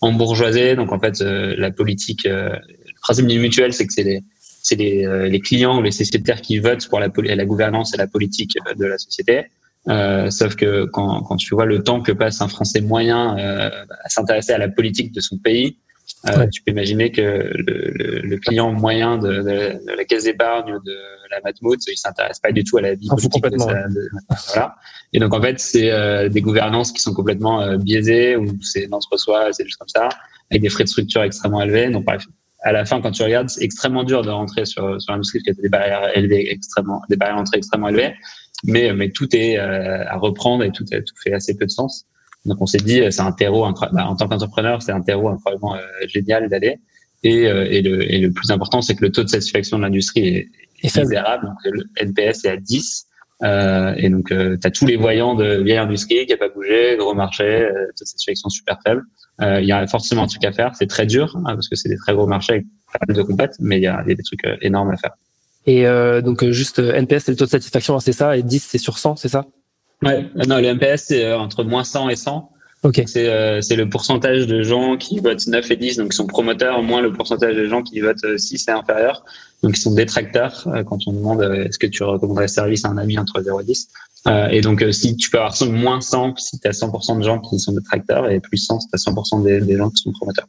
[0.00, 0.76] embourgeoisé.
[0.76, 2.58] Donc, en fait, la politique, le
[3.00, 4.22] principe du mutuel, c'est que c'est les
[4.60, 8.06] c'est les, les, clients ou les sociétaires qui votent pour la, la gouvernance et la
[8.06, 9.46] politique de la société.
[9.88, 13.70] Euh, sauf que quand, quand tu vois le temps que passe un Français moyen euh,
[14.04, 15.78] à s'intéresser à la politique de son pays,
[16.26, 20.24] euh, tu peux imaginer que le, le, le client moyen de, de, de la caisse
[20.24, 20.96] d'épargne ou de
[21.30, 23.86] la Matmut, il s'intéresse pas du tout à la vie ah, politique de sa,
[24.48, 24.74] voilà.
[25.12, 28.86] Et donc en fait, c'est euh, des gouvernances qui sont complètement euh, biaisées ou c'est
[28.88, 30.08] d'entre-soi, c'est juste comme ça,
[30.50, 31.90] avec des frais de structure extrêmement élevés.
[31.90, 32.24] Donc bref,
[32.62, 35.50] à la fin, quand tu regardes, c'est extrêmement dur de rentrer sur, sur l'industrie qui
[35.50, 38.14] a des barrières élevées, extrêmement, des barrières d'entrée extrêmement élevées.
[38.64, 42.06] Mais, mais tout est euh, à reprendre et tout, tout fait assez peu de sens.
[42.44, 45.74] Donc on s'est dit, c'est un terreau bah, en tant qu'entrepreneur, c'est un terreau incroyablement
[45.74, 46.78] euh, génial d'aller.
[47.24, 49.82] Et, euh, et, le, et le plus important, c'est que le taux de satisfaction de
[49.82, 50.48] l'industrie est,
[50.82, 51.46] est misérable.
[51.46, 53.08] Donc le NPS est à 10.
[53.44, 56.48] Euh, et donc, euh, tu as tous les voyants de vieille industrie qui n'a pas
[56.48, 59.02] bougé, gros marché, euh, taux de satisfaction super faible.
[59.40, 60.74] Il y a forcément un truc à faire.
[60.74, 63.22] C'est très dur hein, parce que c'est des très gros marchés avec pas mal de
[63.22, 65.12] compètes, mais il y a, y a, des trucs énormes à faire.
[65.66, 65.84] Et
[66.22, 69.16] donc, juste NPS, c'est le taux de satisfaction, c'est ça, et 10, c'est sur 100,
[69.16, 69.46] c'est ça?
[70.02, 72.50] Ouais, non, le MPS, c'est euh, entre moins 100 et 100.
[72.84, 73.02] Ok.
[73.06, 76.26] C'est euh, c'est le pourcentage de gens qui votent 9 et 10, donc qui sont
[76.28, 79.24] promoteurs, moins le pourcentage de gens qui votent 6 et inférieur,
[79.64, 80.62] donc qui sont détracteurs.
[80.68, 83.42] euh, quand on demande euh, est-ce que tu recommanderais ce service à un ami entre
[83.42, 83.88] 0 et 10.
[84.26, 87.22] Euh, et donc, euh, si tu peux avoir moins 100 si tu as 100% de
[87.24, 90.02] gens qui sont détracteurs, et plus 100 si tu as 100% des, des gens qui
[90.02, 90.46] sont promoteurs.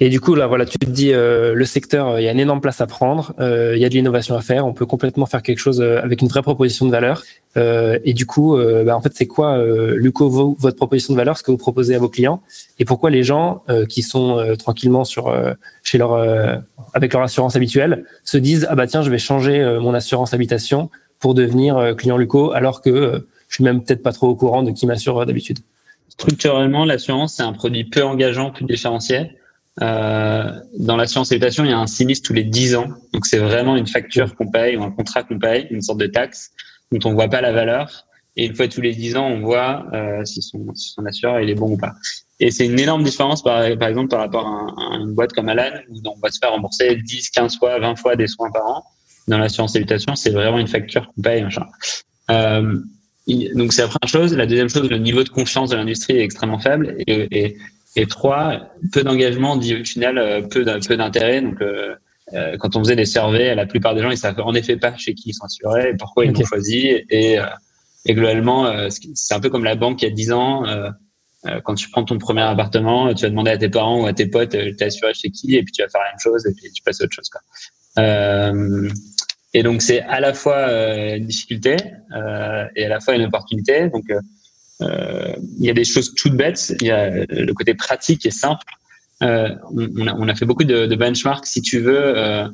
[0.00, 2.32] Et du coup, là, voilà, tu te dis, euh, le secteur, euh, il y a
[2.32, 4.86] une énorme place à prendre, euh, il y a de l'innovation à faire, on peut
[4.86, 7.22] complètement faire quelque chose euh, avec une vraie proposition de valeur.
[7.56, 9.56] Euh, et du coup, euh, bah, en fait, c'est quoi,
[9.94, 12.42] Luco, vo- votre proposition de valeur, ce que vous proposez à vos clients,
[12.80, 15.32] et pourquoi les gens qui sont tranquillement sur
[15.84, 16.12] chez leur
[16.92, 20.90] avec leur assurance habituelle se disent, ah bah tiens, je vais changer mon assurance habitation
[21.20, 24.72] pour devenir client Luco, alors que je suis même peut-être pas trop au courant de
[24.72, 25.60] qui m'assure d'habitude?
[26.08, 29.30] Structurellement, l'assurance, c'est un produit peu engageant, peu différencié.
[29.82, 32.88] Euh, dans l'assurance habitation, il y a un sinistre tous les 10 ans.
[33.12, 36.06] Donc, c'est vraiment une facture qu'on paye ou un contrat qu'on paye, une sorte de
[36.06, 36.50] taxe
[36.92, 38.06] dont on voit pas la valeur.
[38.36, 41.40] Et une fois tous les 10 ans, on voit euh, si, son, si son assureur
[41.40, 41.92] il est bon ou pas.
[42.40, 45.32] Et c'est une énorme différence, par, par exemple, par rapport à, un- à une boîte
[45.32, 48.50] comme Alan, où on va se faire rembourser 10, 15 fois, 20 fois des soins
[48.50, 48.84] par an.
[49.28, 51.64] Dans l'assurance habitation, c'est vraiment une facture qu'on paye, machin.
[52.30, 52.78] Euh,
[53.54, 54.36] donc, c'est la première chose.
[54.36, 56.96] La deuxième chose, le niveau de confiance de l'industrie est extrêmement faible.
[57.06, 57.56] Et, et,
[57.96, 61.40] et trois, peu d'engagement dit au final, euh, peu d'in- peu d'intérêt.
[61.42, 61.94] Donc, euh,
[62.32, 64.96] euh, quand on faisait des surveys, la plupart des gens, ils savent en effet pas
[64.96, 66.38] chez qui ils assurés et pourquoi ils Ok.
[66.38, 67.04] l'ont choisi.
[67.10, 67.44] Et, euh,
[68.06, 70.64] et globalement, c'est un peu comme la banque il y a 10 ans.
[71.64, 74.26] quand tu prends ton premier appartement, tu vas demander à tes parents ou à tes
[74.26, 76.70] potes, t'es assuré chez qui, et puis tu vas faire la même chose, et puis
[76.72, 77.28] tu passes à autre chose.
[77.28, 77.40] Quoi.
[78.02, 78.88] Euh,
[79.52, 80.66] et donc c'est à la fois
[81.16, 81.76] une difficulté
[82.16, 83.88] euh, et à la fois une opportunité.
[83.88, 84.04] Donc
[85.58, 86.74] il y a des choses toutes bêtes.
[86.80, 88.64] Il y a le côté pratique et simple.
[89.22, 91.46] Euh, on, on a, on a fait beaucoup de, de benchmarks.
[91.46, 92.48] Si tu veux euh,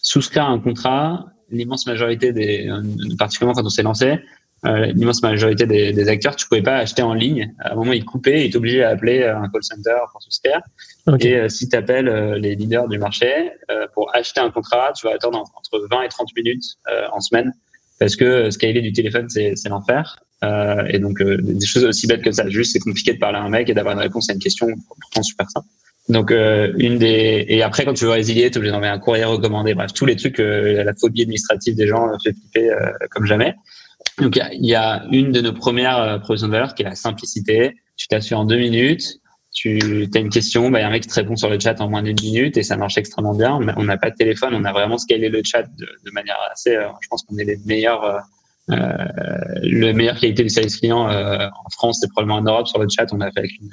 [0.00, 2.82] souscrire un contrat, l'immense majorité des, euh,
[3.18, 4.18] particulièrement quand on s'est lancé,
[4.64, 7.54] euh, l'immense majorité des, des acteurs, tu pouvais pas acheter en ligne.
[7.60, 10.22] À un moment, ils coupaient, ils étaient obligés à appeler euh, un call center pour
[10.22, 10.60] souscrire.
[11.06, 11.24] Ok.
[11.24, 12.08] Et euh, si tu appelles
[12.40, 16.02] les leaders du marché euh, pour acheter un contrat, tu vas attendre en- entre 20
[16.02, 17.52] et 30 minutes euh, en semaine
[18.00, 20.18] parce que euh, scaler du téléphone, c'est l'enfer.
[20.44, 22.48] Euh, et donc, euh, des choses aussi bêtes que ça.
[22.48, 24.68] Juste, c'est compliqué de parler à un mec et d'avoir une réponse à une question
[25.00, 25.66] pourtant super simple.
[26.08, 29.24] Donc, euh, une des et après, quand tu veux résilier, tu obligé d'envoyer un courrier
[29.24, 29.74] recommandé.
[29.74, 33.26] Bref, tous les trucs que la phobie administrative des gens euh, fait flipper euh, comme
[33.26, 33.54] jamais.
[34.18, 36.86] Donc, il y y, a une de nos premières euh, propositions de valeur qui est
[36.86, 37.76] la simplicité.
[37.96, 39.20] Tu t'assures en deux minutes
[39.56, 41.80] tu as une question, bah, y a un mec qui te répond sur le chat
[41.80, 43.54] en moins d'une minute et ça marche extrêmement bien.
[43.54, 46.76] On n'a pas de téléphone, on a vraiment scalé le chat de, de manière assez.
[46.76, 48.20] euh, je pense qu'on est les meilleurs, euh, euh,
[48.68, 52.88] le meilleure qualité du service client euh, en France, c'est probablement en Europe sur le
[52.88, 53.06] chat.
[53.12, 53.70] On a fait avec une,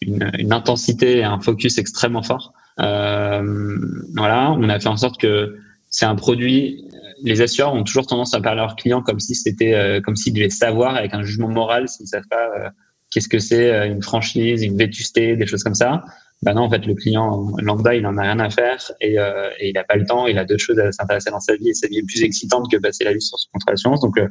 [0.00, 2.52] une, une intensité et un focus extrêmement fort.
[2.80, 3.78] Euh,
[4.16, 5.56] voilà, on a fait en sorte que
[5.90, 6.84] c'est un produit.
[7.24, 10.14] Les assureurs ont toujours tendance à parler à leurs clients comme si c'était, euh, comme
[10.14, 12.48] s'ils devaient savoir avec un jugement moral s'ils savent pas.
[12.58, 12.68] euh,
[13.10, 16.04] qu'est-ce que c'est euh, une franchise, une vétusté, des choses comme ça.
[16.42, 19.50] Ben non, en fait, le client lambda, il en a rien à faire et, euh,
[19.60, 20.26] il n'a pas le temps.
[20.26, 22.70] Il a d'autres choses à s'intéresser dans sa vie et sa vie est plus excitante
[22.70, 24.00] que passer la vie sur son contrat d'assurance.
[24.00, 24.28] Donc, euh,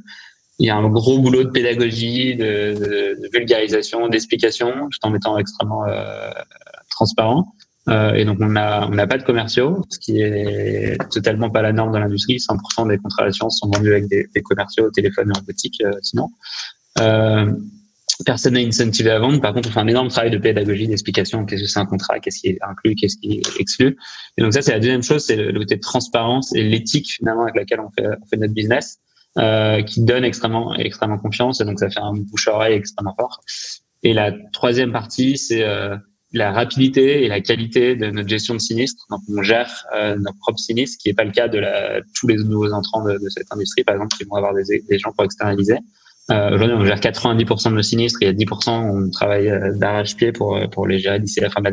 [0.60, 5.38] il y a un gros boulot de pédagogie, de, de, vulgarisation, d'explication, tout en étant
[5.38, 6.32] extrêmement euh,
[6.90, 7.54] transparent.
[7.90, 11.62] Euh, et donc, on n'a on n'a pas de commerciaux, ce qui est totalement pas
[11.62, 12.38] la norme dans l'industrie.
[12.38, 15.92] 100% des contrats d'assurance sont vendus avec des, commerciaux au téléphone et en boutique, euh,
[16.02, 16.30] sinon.
[18.26, 19.40] Personne n'est incentivé à vendre.
[19.42, 21.46] Par contre, on fait un énorme travail de pédagogie, d'explication.
[21.46, 22.20] Qu'est-ce que c'est un contrat?
[22.20, 22.96] Qu'est-ce qui est inclus?
[22.96, 23.96] Qu'est-ce qui est exclu?
[24.38, 27.56] Et donc ça, c'est la deuxième chose, c'est le côté transparence et l'éthique finalement avec
[27.56, 28.98] laquelle on fait, on fait notre business,
[29.38, 31.62] euh, qui donne extrêmement, extrêmement confiance.
[31.62, 33.42] Et donc ça fait un bouche-oreille extrêmement fort.
[34.02, 35.96] Et la troisième partie, c'est euh,
[36.34, 39.06] la rapidité et la qualité de notre gestion de sinistres.
[39.12, 42.02] Donc on gère euh, nos propres sinistres, ce qui n'est pas le cas de la,
[42.16, 44.98] tous les nouveaux entrants de, de cette industrie, par exemple, qui vont avoir des, des
[44.98, 45.78] gens pour externaliser.
[46.32, 49.74] Euh, Aujourd'hui, on gère 90% de nos sinistres il y a 10% on travaille euh,
[49.78, 51.72] d'arrache-pied pour, pour les gérer d'ici la fin de.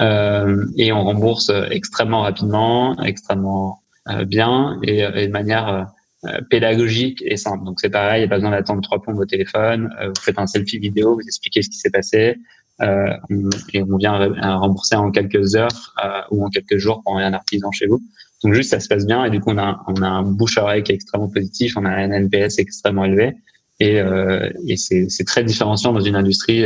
[0.00, 5.88] Euh, et on rembourse extrêmement rapidement, extrêmement euh, bien et, et, de manière
[6.24, 7.64] euh, pédagogique et simple.
[7.64, 9.90] Donc c'est pareil, il n'y a pas besoin d'attendre trois plombes au téléphone.
[10.00, 12.36] Euh, vous faites un selfie vidéo, vous expliquez ce qui s'est passé
[12.80, 15.94] euh, on, et on vient rembourser en quelques heures
[16.30, 18.00] ou en quelques jours pour un artisan chez vous.
[18.42, 20.82] Donc juste ça se passe bien et du coup on a, on a un bouche-oreille
[20.82, 23.34] qui est extrêmement positif, on a un NPS extrêmement élevé
[23.80, 26.64] et, euh, et c'est très différenciant dans une industrie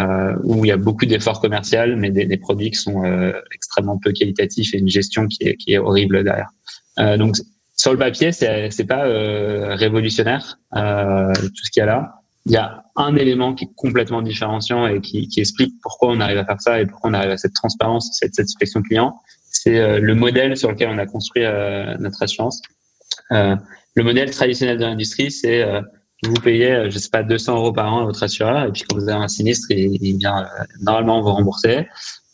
[0.00, 3.32] euh, où il y a beaucoup d'efforts commerciaux, mais des, des, produits qui sont euh,
[3.54, 6.50] extrêmement peu qualitatifs et une gestion qui est, qui est horrible derrière.
[6.98, 7.36] Euh, donc
[7.76, 12.14] sur le papier, c'est c'est pas euh, révolutionnaire tout ce qu'il y a là.
[12.46, 16.20] Il y a un élément qui est complètement différenciant et qui, qui explique pourquoi on
[16.20, 19.18] arrive à faire ça et pourquoi on arrive à cette transparence, cette satisfaction client.
[19.50, 21.42] C'est le modèle sur lequel on a construit
[21.98, 22.62] notre assurance.
[23.30, 23.58] le
[24.02, 25.64] modèle traditionnel de l'industrie, c'est
[26.28, 28.96] vous payez, je sais pas, 200 euros par an à votre assureur, et puis quand
[28.96, 30.46] vous avez un sinistre, il, il vient
[30.80, 31.86] normalement vous rembourser,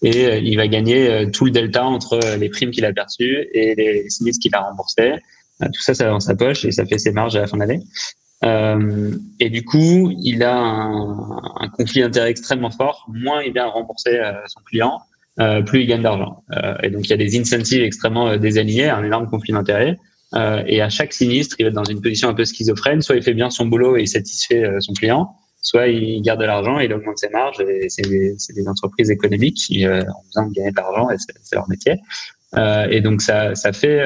[0.02, 4.11] et il va gagner tout le delta entre les primes qu'il a perçues et les
[4.11, 5.14] sinistres qu'il a remboursés.
[5.61, 7.57] Tout ça, ça va dans sa poche et ça fait ses marges à la fin
[7.57, 7.83] de l'année.
[8.44, 13.07] Euh, et du coup, il a un, conflit d'intérêt extrêmement fort.
[13.09, 15.00] Moins il vient rembourser euh, son client,
[15.40, 16.42] euh, plus il gagne d'argent.
[16.52, 19.98] Euh, et donc, il y a des incentives extrêmement euh, désalignés, un énorme conflit d'intérêt.
[20.34, 23.02] Et à chaque sinistre, il va être dans une position un peu schizophrène.
[23.02, 26.46] Soit il fait bien son boulot et il satisfait son client, soit il garde de
[26.46, 27.60] l'argent et il augmente ses marges.
[27.60, 31.54] Et c'est des, des, entreprises économiques qui ont besoin de gagner de l'argent et c'est
[31.54, 31.96] leur métier.
[32.90, 34.00] et donc, ça, ça fait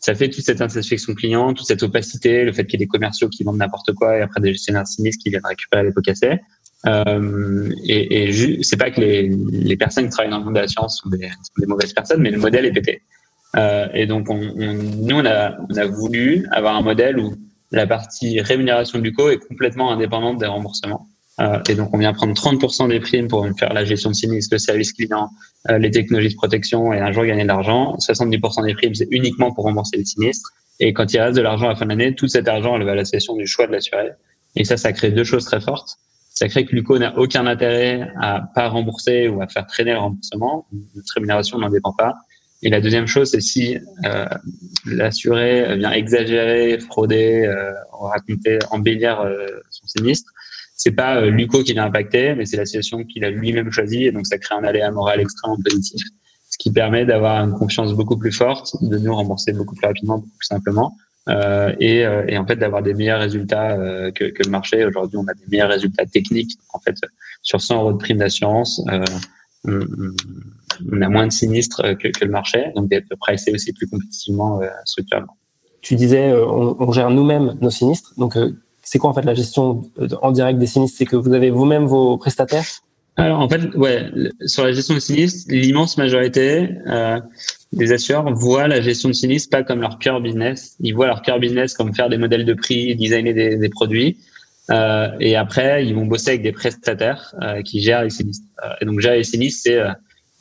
[0.00, 2.88] ça fait toute cette insatisfaction client, toute cette opacité, le fait qu'il y ait des
[2.88, 6.00] commerciaux qui vendent n'importe quoi et après des gestionnaires sinistres qui viennent récupérer les pots
[6.00, 6.40] cassés.
[6.86, 10.60] Euh, et, et c'est pas que les, les, personnes qui travaillent dans le monde de
[10.60, 13.02] la science sont des, sont des mauvaises personnes, mais le modèle est pété.
[13.56, 17.34] Euh, et donc, on, on, nous, on a, on a voulu avoir un modèle où
[17.72, 21.06] la partie rémunération du co est complètement indépendante des remboursements.
[21.40, 24.54] Euh, et donc, on vient prendre 30% des primes pour faire la gestion de sinistre,
[24.54, 25.30] le service client,
[25.70, 27.96] euh, les technologies de protection et un jour gagner de l'argent.
[27.98, 30.50] 70% des primes, c'est uniquement pour rembourser les sinistres.
[30.80, 32.84] Et quand il reste de l'argent à la fin de l'année, tout cet argent, elle
[32.84, 34.10] va à l'association du choix de l'assuré.
[34.56, 35.96] Et ça, ça crée deux choses très fortes.
[36.30, 39.98] Ça crée que l'UCO n'a aucun intérêt à pas rembourser ou à faire traîner le
[39.98, 40.66] remboursement.
[40.72, 42.14] Notre rémunération n'en dépend pas.
[42.62, 44.26] Et la deuxième chose, c'est si euh,
[44.86, 50.30] l'assuré vient exagérer, frauder, euh, raconter, embellir euh, son sinistre,
[50.82, 54.04] c'est pas euh, Luco qui l'a impacté, mais c'est la situation qu'il a lui-même choisie,
[54.04, 56.02] et donc ça crée un aléa moral extrêmement positif,
[56.48, 60.16] ce qui permet d'avoir une confiance beaucoup plus forte, de nous rembourser beaucoup plus rapidement,
[60.18, 60.96] beaucoup plus simplement,
[61.28, 63.76] euh, et, euh, et, en fait d'avoir des meilleurs résultats
[64.14, 64.82] que, que, le marché.
[64.86, 66.58] Aujourd'hui, on a des meilleurs résultats techniques.
[66.72, 66.96] En fait,
[67.42, 68.82] sur 100 euros de prime d'assurance,
[69.64, 69.80] on,
[70.92, 74.60] on, a moins de sinistres que, que le marché, donc d'être pricé aussi plus compétitivement
[74.84, 75.36] structurellement.
[75.82, 78.36] Tu disais, on, on gère nous-mêmes nos sinistres, donc
[78.82, 79.82] c'est quoi en fait la gestion
[80.22, 80.98] en direct des sinistres?
[80.98, 82.66] C'est que vous avez vous-même vos prestataires?
[83.16, 84.10] Alors en fait, ouais,
[84.46, 87.20] sur la gestion des sinistres, l'immense majorité euh,
[87.72, 90.76] des assureurs voient la gestion de sinistres pas comme leur cœur business.
[90.80, 94.16] Ils voient leur cœur business comme faire des modèles de prix, designer des, des produits.
[94.70, 98.46] Euh, et après, ils vont bosser avec des prestataires euh, qui gèrent les sinistres.
[98.64, 99.90] Euh, et donc gérer les sinistres, c'est euh,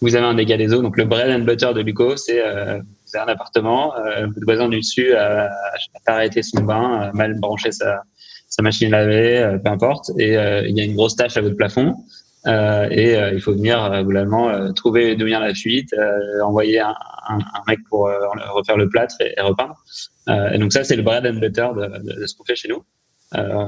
[0.01, 0.81] vous avez un dégât des eaux.
[0.81, 3.93] Donc le bread and butter de Luco, c'est vous avez un appartement,
[4.27, 5.49] votre voisin du dessus a,
[6.05, 8.03] arrêté son bain, a mal branché sa
[8.49, 11.37] sa machine à laver, euh, peu importe, et euh, il y a une grosse tâche
[11.37, 11.95] à votre plafond.
[12.47, 15.93] Euh, et il faut venir globalement trouver d'où vient la fuite,
[16.41, 16.95] envoyer un,
[17.27, 18.09] un, un, mec pour
[18.53, 19.75] refaire le plâtre et, et repeindre.
[20.53, 22.81] et donc ça, c'est le bread and butter de, de ce qu'on fait chez nous.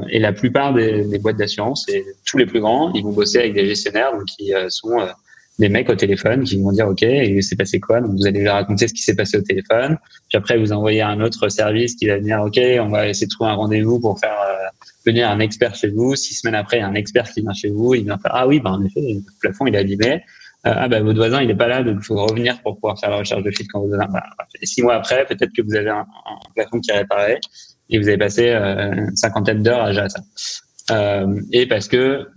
[0.10, 3.40] Et la plupart des, des boîtes d'assurance, et tous les plus grands, ils vont bosser
[3.40, 4.98] avec des gestionnaires donc qui sont
[5.62, 8.02] des mecs au téléphone qui vont dire OK, il s'est passé quoi?
[8.02, 9.98] Donc vous allez leur raconter ce qui s'est passé au téléphone.
[10.30, 13.32] Puis après vous envoyez un autre service qui va venir OK, on va essayer de
[13.32, 14.68] trouver un rendez-vous pour faire euh,
[15.06, 16.16] venir un expert chez vous.
[16.16, 18.32] Six semaines après, il y a un expert qui vient chez vous, il vient faire
[18.34, 20.24] ah oui, bah en effet, le plafond il est abîmé.
[20.68, 23.00] Euh, ah bah votre voisin il n'est pas là, donc il faut revenir pour pouvoir
[23.00, 24.06] faire la recherche de fuite quand vous avez.
[24.12, 24.24] Bah,
[24.64, 27.40] six mois après, peut-être que vous avez un, un, plafond qui est réparé
[27.92, 30.08] et vous avez passé euh, une cinquantaine d'heures à gérer.
[30.90, 32.28] Euh, et parce que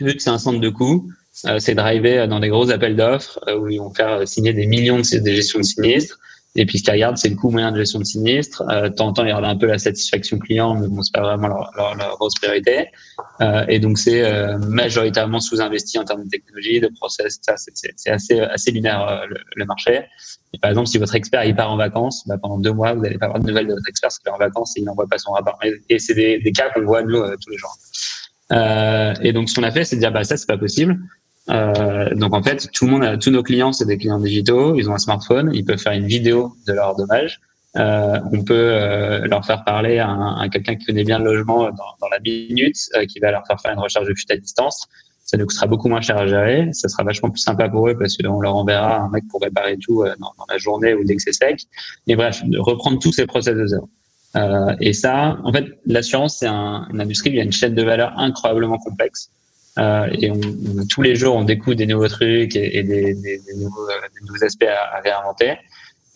[0.00, 1.08] vu que c'est un centre de coûts,
[1.46, 4.98] euh, c'est driver dans des gros appels d'offres où ils vont faire signer des millions
[4.98, 6.18] de gestions de sinistres.
[6.56, 8.62] Et puis ce qu'ils regardent, c'est le coût moyen de gestion de sinistre.
[8.70, 11.22] Euh, temps en temps, ils regardent un peu la satisfaction client, mais bon, c'est pas
[11.22, 12.90] vraiment leur, leur, leur grosse priorité.
[13.40, 17.40] Euh, et donc c'est euh, majoritairement sous-investi en termes de technologie, de process.
[17.42, 20.02] Ça, c'est assez assez lunaire euh, le, le, marché.
[20.52, 23.02] Et par exemple, si votre expert il part en vacances, bah, pendant deux mois, vous
[23.02, 24.84] n'allez pas avoir de nouvelles de votre expert parce qu'il est en vacances et il
[24.84, 25.58] n'envoie pas son rapport.
[25.88, 27.76] Et, c'est des, des, cas qu'on voit nous tous les jours.
[29.22, 31.00] et donc ce qu'on a fait, c'est de dire bah ça c'est pas possible.
[31.50, 34.76] Euh, donc en fait, tout le monde, tous nos clients, c'est des clients digitaux.
[34.76, 37.40] Ils ont un smartphone, ils peuvent faire une vidéo de leur dommage.
[37.76, 42.08] Euh, on peut euh, leur faire parler à, quelqu'un qui connaît bien le logement dans,
[42.08, 44.86] la minute, euh, qui va leur faire faire une recherche de fuite à distance.
[45.24, 46.68] Ça nous coûtera beaucoup moins cher à gérer.
[46.72, 49.76] Ça sera vachement plus sympa pour eux parce qu'on leur enverra un mec pour réparer
[49.78, 51.62] tout euh, dans, la journée ou dès que c'est sec.
[52.06, 53.88] Mais bref, reprendre tous ces process de zéro.
[54.80, 58.18] Et ça, en fait, l'assurance, c'est un, une industrie qui a une chaîne de valeur
[58.18, 59.30] incroyablement complexe.
[59.78, 60.40] Euh, et on,
[60.88, 64.26] tous les jours, on découvre des nouveaux trucs et, des, des, des, nouveaux, euh, des,
[64.26, 65.54] nouveaux, aspects à, à réinventer.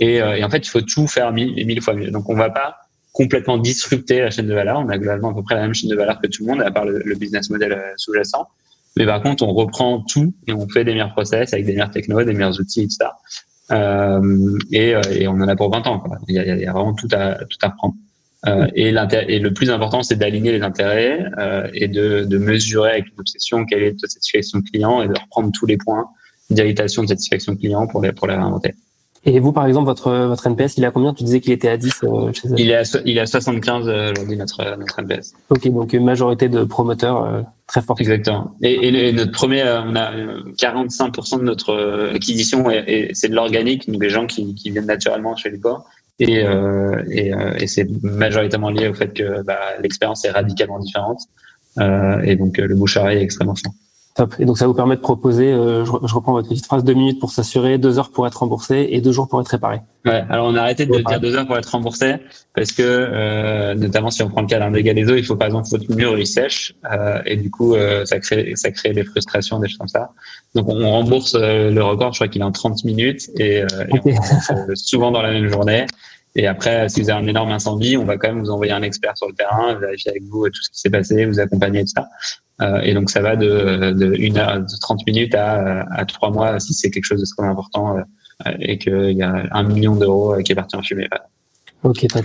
[0.00, 2.10] Et, euh, et, en fait, il faut tout faire mille, mille fois mieux.
[2.10, 2.76] Donc, on va pas
[3.12, 4.78] complètement disrupter la chaîne de valeur.
[4.78, 6.62] On a globalement à peu près la même chaîne de valeur que tout le monde,
[6.62, 8.46] à part le, le business model euh, sous-jacent.
[8.96, 11.90] Mais par contre, on reprend tout et on fait des meilleurs process avec des meilleurs
[11.90, 13.10] technos, des meilleurs outils, etc.
[13.70, 16.02] Euh, et, et, on en a pour 20 ans.
[16.28, 17.94] Il, y a, y a vraiment tout à, tout à reprendre.
[18.46, 22.92] Euh, et, et, le plus important, c'est d'aligner les intérêts euh, et de, de, mesurer
[22.92, 26.08] avec une obsession quelle est la satisfaction client et de reprendre tous les points
[26.48, 28.74] d'irritation de satisfaction client pour les, pour les réinventer.
[29.24, 31.12] Et vous, par exemple, votre, votre NPS, il est à combien?
[31.12, 33.88] Tu disais qu'il était à 10 euh, chez Il est à, il est à 75
[33.88, 35.34] euh, aujourd'hui, notre, notre NPS.
[35.50, 37.96] Ok, donc une majorité de promoteurs euh, très forts.
[37.98, 38.54] Exactement.
[38.62, 40.12] Et, et, notre premier, on a
[40.56, 45.34] 45% de notre acquisition et, c'est de l'organique, donc des gens qui, qui viennent naturellement
[45.34, 45.84] chez Lucor.
[46.20, 51.20] Et, euh, et, et c'est majoritairement lié au fait que bah, l'expérience est radicalement différente.
[51.78, 53.72] Euh, et donc le bouche est extrêmement fort.
[54.38, 57.20] Et donc ça vous permet de proposer, euh, je, reprends votre petite phrase, deux minutes
[57.20, 59.80] pour s'assurer, deux heures pour être remboursé et deux jours pour être réparé.
[60.04, 60.24] Ouais.
[60.28, 62.16] Alors on a arrêté de dire deux heures pour être remboursé
[62.54, 65.36] parce que euh, notamment si on prend le cas d'un dégât des eaux, il faut
[65.36, 68.92] par exemple votre mur il sèche euh, et du coup euh, ça crée ça crée
[68.92, 70.10] des frustrations des choses comme ça.
[70.54, 73.64] Donc on rembourse euh, le record, je crois qu'il est en 30 minutes et, et
[73.94, 75.86] on souvent dans la même journée.
[76.36, 78.82] Et après, si vous avez un énorme incendie, on va quand même vous envoyer un
[78.82, 81.92] expert sur le terrain, vérifier avec vous tout ce qui s'est passé, vous accompagner tout
[81.96, 82.08] ça.
[82.60, 86.30] Euh, et donc ça va de, de une heure, de 30 minutes à, à trois
[86.30, 89.94] mois si c'est quelque chose de très important euh, et qu'il y a un million
[89.94, 91.08] d'euros qui est parti en fumée.
[91.84, 92.24] Ok, top.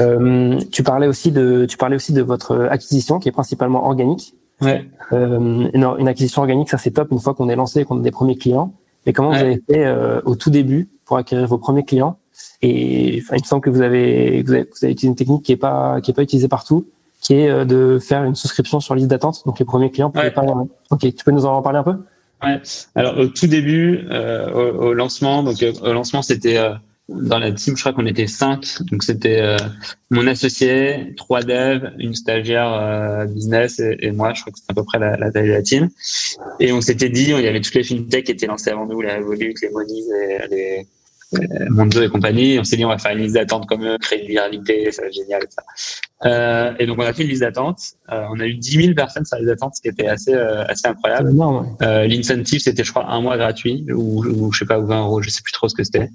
[0.00, 4.34] Euh, tu parlais aussi de, tu parlais aussi de votre acquisition qui est principalement organique.
[4.60, 4.84] Ouais.
[5.12, 7.98] Euh, une, une, acquisition organique, ça c'est top une fois qu'on est lancé et qu'on
[7.98, 8.74] a des premiers clients.
[9.06, 12.18] Mais comment vous avez fait euh, au tout début pour acquérir vos premiers clients
[12.60, 15.44] Et enfin, il me semble que vous avez, vous avez, vous avez utilisé une technique
[15.44, 16.86] qui est pas, qui est pas utilisée partout
[17.20, 19.42] qui est euh, de faire une souscription sur liste d'attente.
[19.46, 20.44] Donc les premiers clients pouvaient pas.
[20.90, 21.96] Ok, tu peux nous en parler un peu?
[22.42, 22.60] Ouais.
[22.94, 26.74] Alors au tout début, euh, au, lancement, donc euh, au lancement c'était euh,
[27.08, 28.66] dans la team, je crois qu'on était cinq.
[28.90, 29.56] Donc c'était
[30.10, 34.34] mon associé, trois devs, une stagiaire business et, moi.
[34.34, 35.88] Je crois que c'est à peu près la, la, taille de la team.
[36.60, 39.00] Et on s'était dit, il y avait toutes les fintech qui étaient lancées avant nous,
[39.00, 40.82] les Revolut, les Monies, et les euh,
[41.70, 42.58] Monzo et compagnie.
[42.58, 45.02] On s'est dit, on va faire une liste d'attente comme eux, créer une viralité, ça
[45.02, 45.42] va être génial.
[45.50, 45.62] Ça.
[46.24, 47.80] Euh, et donc, on a fait une liste d'attente.
[48.10, 50.32] Euh, on a eu 10 000 personnes sur la liste d'attente, ce qui était assez,
[50.32, 51.34] euh, assez incroyable.
[51.82, 55.00] Euh, L'incentive, c'était, je crois, un mois gratuit, ou, ou, je sais pas, ou 20
[55.02, 56.08] euros, je sais plus trop ce que c'était.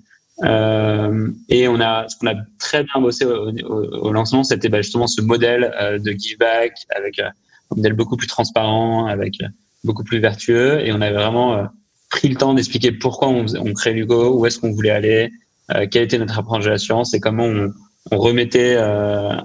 [0.44, 4.68] Euh, et on a, ce qu'on a très bien bossé au, au, au lancement, c'était
[4.68, 5.72] bah, justement ce modèle
[6.04, 7.32] de give back avec un
[7.76, 9.36] modèle beaucoup plus transparent, avec
[9.84, 10.80] beaucoup plus vertueux.
[10.84, 11.68] Et on avait vraiment
[12.14, 15.32] pris le temps d'expliquer pourquoi on, on crée Lugo, où est-ce qu'on voulait aller,
[15.72, 17.74] euh, quelle était notre approche de la science et comment on,
[18.12, 19.36] on remettait euh,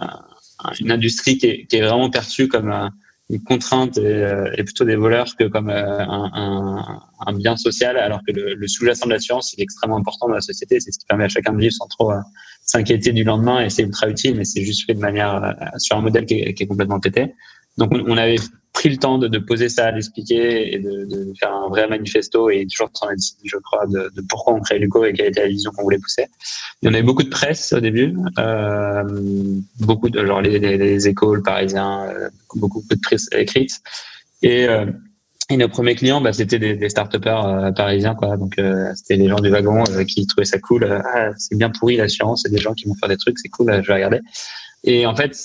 [0.79, 2.91] une industrie qui est, qui est, vraiment perçue comme
[3.31, 7.57] une contrainte et, euh, et, plutôt des voleurs que comme euh, un, un, un, bien
[7.57, 10.79] social, alors que le, le sous-jacent de la science est extrêmement important dans la société.
[10.79, 12.13] C'est ce qui permet à chacun de vivre sans trop
[12.67, 16.03] s'inquiéter du lendemain et c'est ultra utile, mais c'est juste fait de manière sur un
[16.03, 17.33] modèle qui est, qui est complètement pété.
[17.79, 18.37] Donc on, on avait
[18.79, 22.91] pris le temps de, poser ça, d'expliquer et de, faire un vrai manifesto et toujours
[22.95, 23.09] s'en
[23.45, 26.27] je crois, de, pourquoi on crée Luco et quelle était la vision qu'on voulait pousser.
[26.81, 29.03] Il y en avait beaucoup de presse au début, euh,
[29.81, 33.73] beaucoup de genre les, les, les écoles parisiens, euh, beaucoup, de presse écrite.
[34.43, 34.87] Et, euh,
[35.51, 38.37] et nos premiers clients, bah, c'était des, des start-upers euh, parisiens, quoi.
[38.37, 40.85] Donc, euh, c'était les gens du wagon euh, qui trouvaient ça cool.
[40.85, 43.73] ah, c'est bien pourri l'assurance, c'est des gens qui vont faire des trucs, c'est cool,
[43.83, 44.21] je vais regarder.
[44.85, 45.37] Et en fait,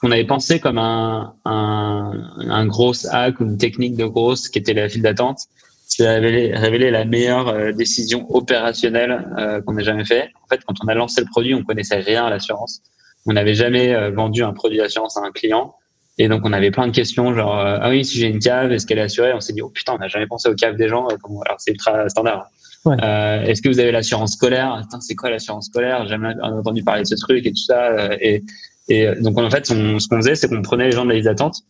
[0.00, 4.58] qu'on avait pensé comme un, un, un gros hack ou une technique de grosse qui
[4.58, 5.40] était la file d'attente,
[5.86, 10.30] c'est révélé, révélé la meilleure euh, décision opérationnelle euh, qu'on ait jamais fait.
[10.44, 12.80] En fait, quand on a lancé le produit, on connaissait rien à l'assurance.
[13.26, 15.74] On n'avait jamais euh, vendu un produit d'assurance à un client.
[16.16, 18.86] Et donc, on avait plein de questions, genre, ah oui, si j'ai une cave, est-ce
[18.86, 19.32] qu'elle est assurée?
[19.32, 21.06] On s'est dit, oh putain, on n'a jamais pensé aux caves des gens.
[21.06, 22.46] Alors, c'est ultra standard.
[22.84, 22.96] Ouais.
[23.02, 24.82] Euh, est-ce que vous avez l'assurance scolaire?
[25.00, 26.02] C'est quoi l'assurance scolaire?
[26.02, 28.14] J'ai jamais entendu parler de ce truc et tout ça.
[28.20, 28.42] Et,
[28.90, 31.14] et euh, donc, en fait, ce qu'on faisait, c'est qu'on prenait les gens de la
[31.14, 31.62] liste d'attente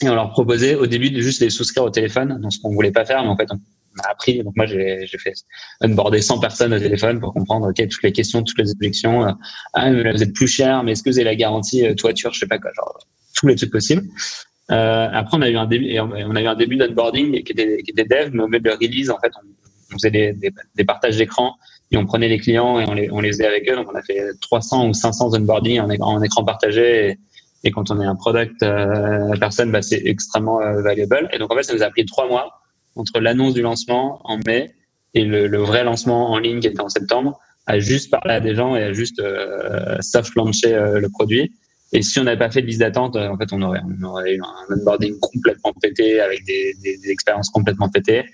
[0.00, 2.38] et on leur proposait au début de juste les souscrire au téléphone.
[2.40, 3.56] Donc, ce qu'on voulait pas faire, mais en fait, on
[4.02, 4.42] a appris.
[4.42, 5.34] Donc, moi, j'ai fait
[5.82, 9.26] onboarder 100 personnes au téléphone pour comprendre ok toutes les questions, toutes les objections.
[9.26, 9.32] Euh,
[9.74, 12.32] ah, mais vous êtes plus cher, mais est-ce que vous avez la garantie euh, toiture,
[12.32, 12.98] je sais pas quoi, genre
[13.34, 14.04] tous les trucs possibles.
[14.68, 17.90] Après, on a eu un début, on a eu un début d'onboarding qui était, qui
[17.90, 20.34] était dev, mais au milieu de release, en fait, on, faisait
[20.74, 21.54] des partages d'écran
[21.96, 23.76] on prenait les clients et on les, on les faisait avec eux.
[23.76, 27.18] Donc on a fait 300 ou 500 onboarding en, en écran partagé.
[27.62, 31.28] Et, quand on est un product euh, personne, bah, c'est extrêmement euh, valuable.
[31.32, 32.60] Et donc en fait, ça nous a pris trois mois
[32.94, 34.74] entre l'annonce du lancement en mai
[35.14, 38.40] et le, le, vrai lancement en ligne qui était en septembre, à juste parler à
[38.40, 41.52] des gens et à juste euh, soft lancer euh, le produit.
[41.92, 44.34] Et si on n'avait pas fait de liste d'attente, en fait, on aurait, on aurait
[44.34, 48.24] eu un onboarding complètement pété avec des, des, des expériences complètement pétées.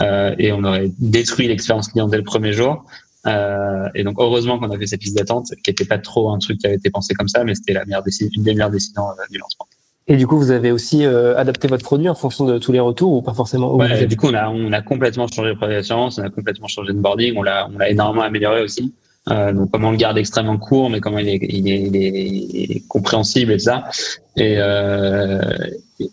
[0.00, 2.84] Euh, et on aurait détruit l'expérience client dès le premier jour.
[3.26, 6.38] Euh, et donc heureusement qu'on a fait cette liste d'attente, qui n'était pas trop un
[6.38, 8.70] truc qui avait été pensé comme ça, mais c'était la meilleure décision, une des meilleures
[8.70, 9.66] décisions euh, du lancement.
[10.06, 12.80] Et du coup, vous avez aussi euh, adapté votre produit en fonction de tous les
[12.80, 15.76] retours ou pas forcément ouais, Du coup, on a, on a complètement changé le produit
[15.76, 18.94] d'assurance, on a complètement changé de boarding, on l'a, on l'a énormément amélioré aussi.
[19.26, 22.10] Donc comment on le garde extrêmement court, mais comment il est, il est, il est,
[22.10, 23.84] il est compréhensible et ça.
[24.36, 25.40] Et, euh,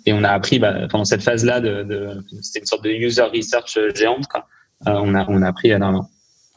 [0.05, 3.23] et on a appris bah, pendant cette phase-là de, de c'était une sorte de user
[3.23, 4.27] research géante.
[4.27, 4.45] Quoi.
[4.85, 6.09] On a, on a appris énormément.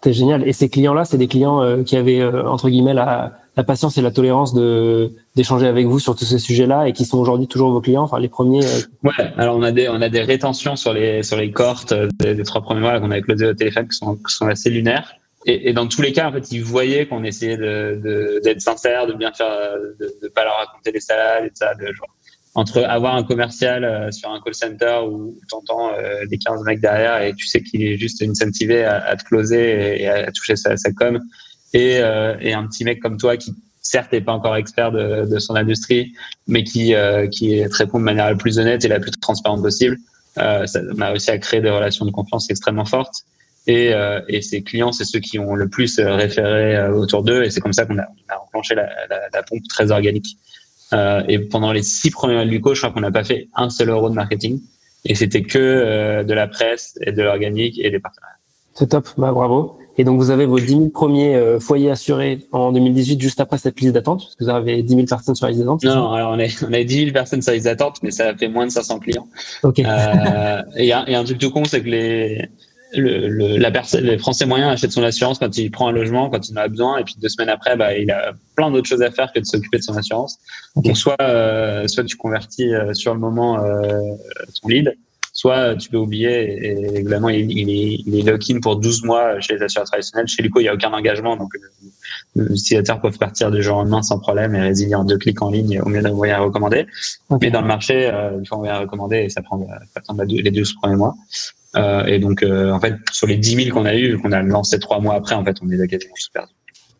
[0.04, 0.46] C'est génial.
[0.46, 3.32] Et ces clients-là, c'est des clients qui avaient entre guillemets la,
[3.66, 7.18] patience et la tolérance de d'échanger avec vous sur tous ces sujets-là et qui sont
[7.18, 8.66] aujourd'hui toujours vos clients, enfin les premiers.
[9.02, 12.42] Ouais, alors on a des on a des rétentions sur les sur les cohortes des,
[12.42, 15.14] trois premiers mois qu'on a closé au téléphone qui sont, qui sont assez lunaires
[15.46, 19.06] et, dans tous les cas, en fait, ils voyaient qu'on essayait de, de, d'être sincère,
[19.06, 21.74] de bien faire, de, de pas leur raconter des salades et ça.
[21.74, 22.08] De, genre,
[22.54, 26.80] entre avoir un commercial euh, sur un call center où t'entends euh, des 15 mecs
[26.80, 30.54] derrière et tu sais qu'il est juste incentivé à, à te closer et, à toucher
[30.54, 31.20] sa, sa com,
[31.72, 33.52] et, euh, et un petit mec comme toi qui
[33.84, 36.14] certes n'est pas encore expert de, de, son industrie,
[36.48, 39.98] mais qui euh, qui répond de manière la plus honnête et la plus transparente possible.
[40.38, 43.22] Euh, ça m'a aussi à créer des relations de confiance extrêmement fortes.
[43.66, 47.44] Et, euh, et ces clients, c'est ceux qui ont le plus référé autour d'eux.
[47.44, 50.26] Et c'est comme ça qu'on a, a enclenché la, la, la, pompe très organique.
[50.94, 53.48] Euh, et pendant les six premiers mois de Luco, je crois qu'on n'a pas fait
[53.54, 54.60] un seul euro de marketing.
[55.04, 58.38] Et c'était que euh, de la presse et de l'organique et des partenariats.
[58.74, 59.78] C'est top, bah, bravo.
[59.96, 63.58] Et donc vous avez vos 10 000 premiers euh, foyers assurés en 2018, juste après
[63.58, 65.84] cette liste d'attente, parce que vous avez 10 000 personnes sur la liste d'attente.
[65.84, 68.48] Non, alors on, a 10 000 personnes sur la liste d'attente, mais ça a fait
[68.48, 69.28] moins de 500 clients.
[69.62, 69.78] Ok.
[69.78, 72.48] Euh, et, un, et un truc tout con, c'est que les,
[72.96, 76.30] le, le, la personne, les Français moyens achètent son assurance quand il prend un logement,
[76.30, 78.88] quand il en a besoin, et puis deux semaines après, bah, il a plein d'autres
[78.88, 80.38] choses à faire que de s'occuper de son assurance.
[80.76, 80.88] Okay.
[80.88, 84.00] Donc soit, euh, soit tu convertis euh, sur le moment euh,
[84.60, 84.94] ton lead,
[85.34, 89.40] soit tu peux oublier et, globalement il, il, est, il est lock-in pour 12 mois
[89.40, 90.28] chez les assureurs traditionnels.
[90.28, 91.52] Chez Luco, il n'y a aucun engagement, donc
[92.36, 95.42] les utilisateurs peuvent partir du jour au lendemain sans problème et résilier en deux clics
[95.42, 96.86] en ligne au mieux d'envoyer un recommandé.
[97.28, 97.46] Okay.
[97.46, 100.16] Mais dans le marché, euh, il faut envoyer un recommandé et ça prend, ça prend
[100.22, 101.14] les 12 premiers mois.
[101.76, 104.42] Euh, et donc, euh, en fait, sur les 10 000 qu'on a eu, qu'on a
[104.42, 106.52] lancé trois mois après, en fait, on est à quasiment tous perdus.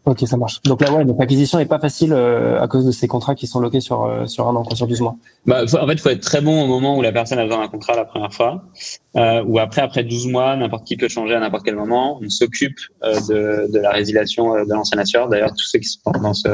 [0.07, 0.61] Ok, ça marche.
[0.63, 3.47] Donc là, ouais, donc l'acquisition est pas facile euh, à cause de ces contrats qui
[3.47, 5.17] sont loqués sur euh, sur un an, sur 12 mois.
[5.47, 7.45] Bah, faut, en fait, il faut être très bon au moment où la personne a
[7.45, 8.63] besoin d'un contrat la première fois,
[9.17, 12.21] euh, ou après après 12 mois, n'importe qui peut changer à n'importe quel moment.
[12.23, 15.31] On s'occupe euh, de, de la résiliation de l'ancien assureur.
[15.31, 16.49] D'ailleurs, tous ceux qui sont dans ce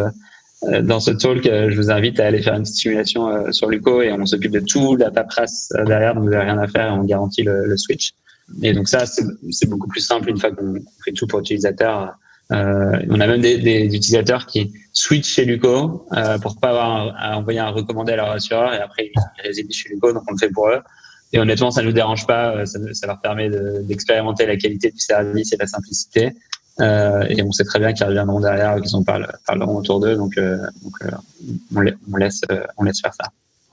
[0.82, 4.12] dans ce talk, je vous invite à aller faire une petite simulation sur Luco et
[4.12, 7.02] on s'occupe de tout la paperasse derrière, donc vous n'avez rien à faire et on
[7.02, 8.12] garantit le, le switch.
[8.62, 12.14] Et donc ça, c'est beaucoup plus simple une fois qu'on fait tout pour l'utilisateur.
[12.52, 17.14] Euh, on a même des, des, utilisateurs qui switchent chez Luco euh, pour pas avoir
[17.16, 20.32] à envoyer un recommandé à leur assureur et après ils résident chez Luco, donc on
[20.32, 20.80] le fait pour eux.
[21.32, 23.48] Et honnêtement, ça nous dérange pas, ça, ça leur permet
[23.82, 26.32] d'expérimenter de, la qualité du service et la simplicité.
[26.80, 30.38] Euh, et on sait très bien qu'ils reviendront derrière, qu'ils en parleront autour d'eux, donc,
[30.38, 31.10] euh, donc euh,
[31.74, 32.40] on, on, laisse,
[32.78, 33.28] on laisse faire ça.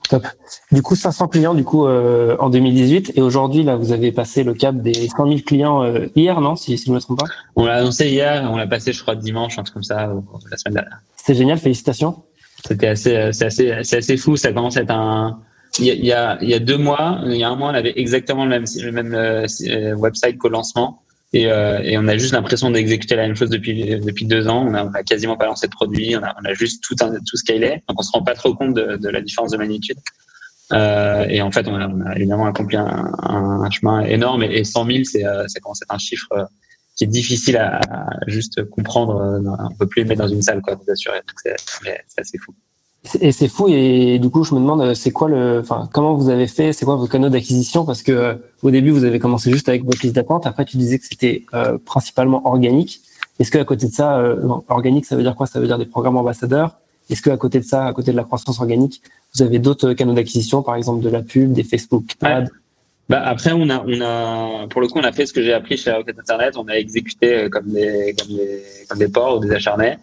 [0.08, 0.26] Top.
[0.72, 4.42] Du coup, 500 clients du coup euh, en 2018 et aujourd'hui là, vous avez passé
[4.42, 7.18] le cap des 100 000 clients euh, hier, non Si, si je ne me trompe
[7.18, 7.26] pas?
[7.56, 10.10] On l'a annoncé hier, on l'a passé, je crois, dimanche, un truc comme ça,
[10.50, 11.00] la semaine dernière.
[11.16, 12.22] C'est génial, félicitations.
[12.66, 14.36] C'était assez, c'est assez, c'est assez fou.
[14.36, 15.40] Ça commence à être un.
[15.78, 17.54] Il y, a, il y a, il y a deux mois, il y a un
[17.54, 21.02] mois, on avait exactement le même, le même euh, website qu'au lancement.
[21.34, 24.66] Et, euh, et, on a juste l'impression d'exécuter la même chose depuis depuis deux ans.
[24.66, 26.16] On a, on a quasiment pas lancé de produit.
[26.16, 27.82] On a, on a juste tout un, tout scalé.
[27.88, 29.98] Donc on se rend pas trop compte de, de la différence de magnitude.
[30.72, 34.42] Euh, et en fait, on a, on a évidemment accompli un, un, chemin énorme.
[34.42, 36.44] Et, et 100 000, c'est euh, commence à être un chiffre euh,
[36.96, 39.40] qui est difficile à, à juste comprendre.
[39.70, 41.20] On peut plus le mettre dans une salle, quoi, vous assurer.
[41.42, 42.54] C'est assez fou.
[43.20, 46.28] Et c'est fou et du coup je me demande c'est quoi le enfin comment vous
[46.28, 47.84] avez fait c'est quoi vos canaux d'acquisition?
[47.84, 50.76] Parce que euh, au début vous avez commencé juste avec votre liste d'attente après tu
[50.76, 53.00] disais que c'était euh, principalement organique.
[53.38, 55.46] Est-ce que à côté de ça euh, organique ça veut dire quoi?
[55.46, 56.78] Ça veut dire des programmes ambassadeurs.
[57.08, 59.02] Est-ce que à côté de ça à côté de la croissance organique
[59.34, 60.62] vous avez d'autres canaux d'acquisition?
[60.62, 62.48] Par exemple de la pub des Facebook ads?
[63.08, 65.54] Bah après, on a, on a, pour le coup, on a fait ce que j'ai
[65.54, 66.58] appris chez Rocket Internet.
[66.58, 69.96] On a exécuté euh, comme des, comme des, comme des porcs ou des acharnés.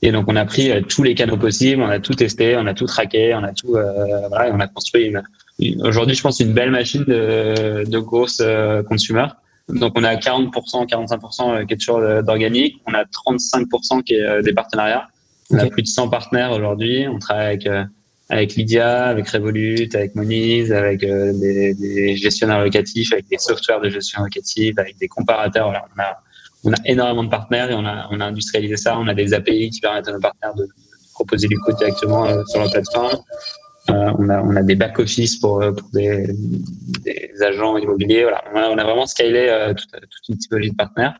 [0.00, 1.82] Et donc, on a pris euh, tous les canaux possibles.
[1.82, 4.60] On a tout testé, on a tout traqué, on a tout, euh, voilà, et on
[4.60, 5.22] a construit une,
[5.58, 9.26] une aujourd'hui, je pense, une belle machine de, de grosses euh, consumer.
[9.68, 12.80] Donc, on a 40%, 45% qui est toujours d'organique.
[12.86, 15.08] On a 35% qui est des partenariats.
[15.50, 15.66] On okay.
[15.66, 17.08] a plus de 100 partenaires aujourd'hui.
[17.08, 17.68] On travaille avec
[18.32, 23.82] avec Lydia, avec Revolut, avec Moniz, avec euh, des, des, gestionnaires locatifs, avec des softwares
[23.82, 25.66] de gestion locative, avec des comparateurs.
[25.66, 26.16] Voilà, on a
[26.64, 28.98] on a énormément de partenaires et on a on a industrialisé ça.
[28.98, 30.66] On a des API qui permettent à nos partenaires de,
[31.12, 33.18] proposer du code directement euh, sur la plateforme.
[33.90, 36.26] Euh, on a on a des back office pour euh, pour des,
[37.04, 38.22] des agents immobiliers.
[38.22, 41.18] Voilà, on a, on a vraiment scalé euh, toute, toute une typologie de partenaires.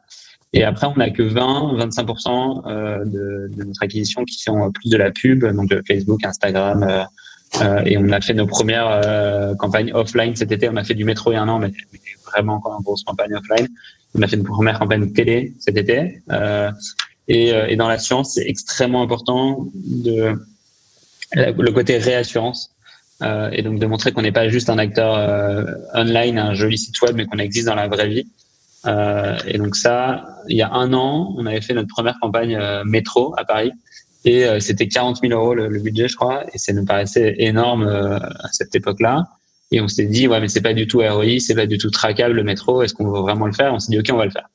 [0.55, 4.96] Et après, on n'a que 20, 25% euh, de, notre acquisition qui sont plus de
[4.96, 6.82] la pub, donc de Facebook, Instagram.
[6.82, 7.03] Euh,
[7.61, 10.68] euh, et on a fait nos premières euh, campagnes offline cet été.
[10.68, 11.72] On a fait du métro il y a un an, mais,
[12.26, 13.68] vraiment encore une grosse campagne offline.
[14.14, 16.22] On a fait une première campagne télé cet été.
[16.30, 16.70] Euh,
[17.28, 20.34] et, et, dans l'assurance, c'est extrêmement important de
[21.34, 22.70] le côté réassurance.
[23.22, 25.14] Euh, et donc de montrer qu'on n'est pas juste un acteur
[25.94, 28.26] online, un joli site web, mais qu'on existe dans la vraie vie.
[28.86, 33.34] Et donc ça, il y a un an, on avait fait notre première campagne métro
[33.38, 33.72] à Paris.
[34.24, 38.48] Et c'était 40 000 euros le, budget, je crois, et ça nous paraissait énorme à
[38.52, 39.24] cette époque-là.
[39.72, 41.90] Et on s'est dit, ouais, mais c'est pas du tout ROI, c'est pas du tout
[41.90, 42.82] traquable le métro.
[42.82, 43.72] Est-ce qu'on veut vraiment le faire?
[43.72, 44.48] On s'est dit, ok, on va le faire.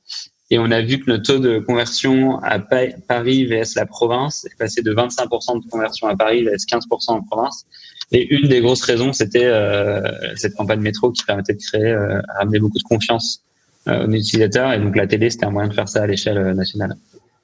[0.50, 4.58] Et on a vu que notre taux de conversion à Paris vs la province est
[4.58, 7.66] passé de 25% de conversion à Paris vs 15% en province.
[8.12, 10.02] Et une des grosses raisons, c'était euh,
[10.36, 13.47] cette campagne métro qui permettait de créer, euh, ramener beaucoup de confiance euh,
[13.88, 14.74] aux utilisateurs.
[14.74, 16.96] Et donc la télé, c'était un moyen de faire ça à l'échelle euh, nationale.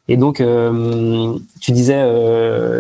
[0.10, 2.02] Et donc, euh, tu disais,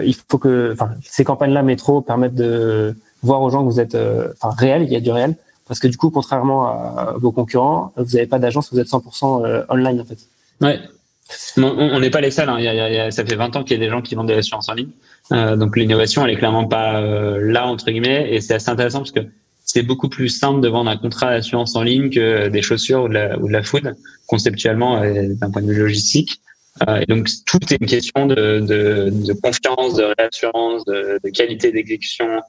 [0.05, 3.97] il faut que, ces campagnes-là métro permettent de voir aux gens que vous êtes,
[4.41, 5.35] enfin, réel, il y a du réel.
[5.67, 9.45] Parce que du coup, contrairement à vos concurrents, vous n'avez pas d'agence, vous êtes 100%
[9.45, 10.17] euh, online en fait.
[10.61, 10.79] Ouais.
[11.57, 12.49] On n'est pas les seuls.
[12.49, 12.57] Hein.
[12.59, 14.01] Il y a, il y a, ça fait 20 ans qu'il y a des gens
[14.01, 14.89] qui vendent de l'assurance en ligne.
[15.31, 18.33] Euh, donc l'innovation, elle est clairement pas euh, là entre guillemets.
[18.33, 19.21] Et c'est assez intéressant parce que
[19.65, 23.07] c'est beaucoup plus simple de vendre un contrat d'assurance en ligne que des chaussures ou
[23.07, 23.95] de la, ou de la food,
[24.27, 26.39] conceptuellement d'un point de vue logistique.
[26.87, 31.71] Euh, donc tout est une question de, de, de confiance, de réassurance, de, de qualité
[31.71, 32.41] d'exécution,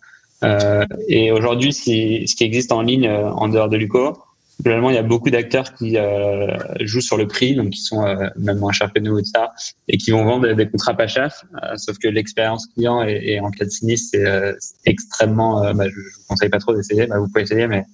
[0.45, 4.19] euh, et aujourd'hui, ce qui existe en ligne euh, en dehors de Luco,
[4.63, 8.05] globalement, il y a beaucoup d'acteurs qui euh, jouent sur le prix, donc qui sont
[8.37, 9.53] même moins chers que nous et ça,
[9.89, 11.45] et qui vont vendre des contrats pas chers.
[11.77, 14.19] sauf que l'expérience client et, en cas de sinistre,
[14.59, 15.73] c'est extrêmement.
[15.75, 17.07] Bah, je, vous conseille pas trop d'essayer.
[17.07, 17.85] Bah, vous pouvez essayer, mais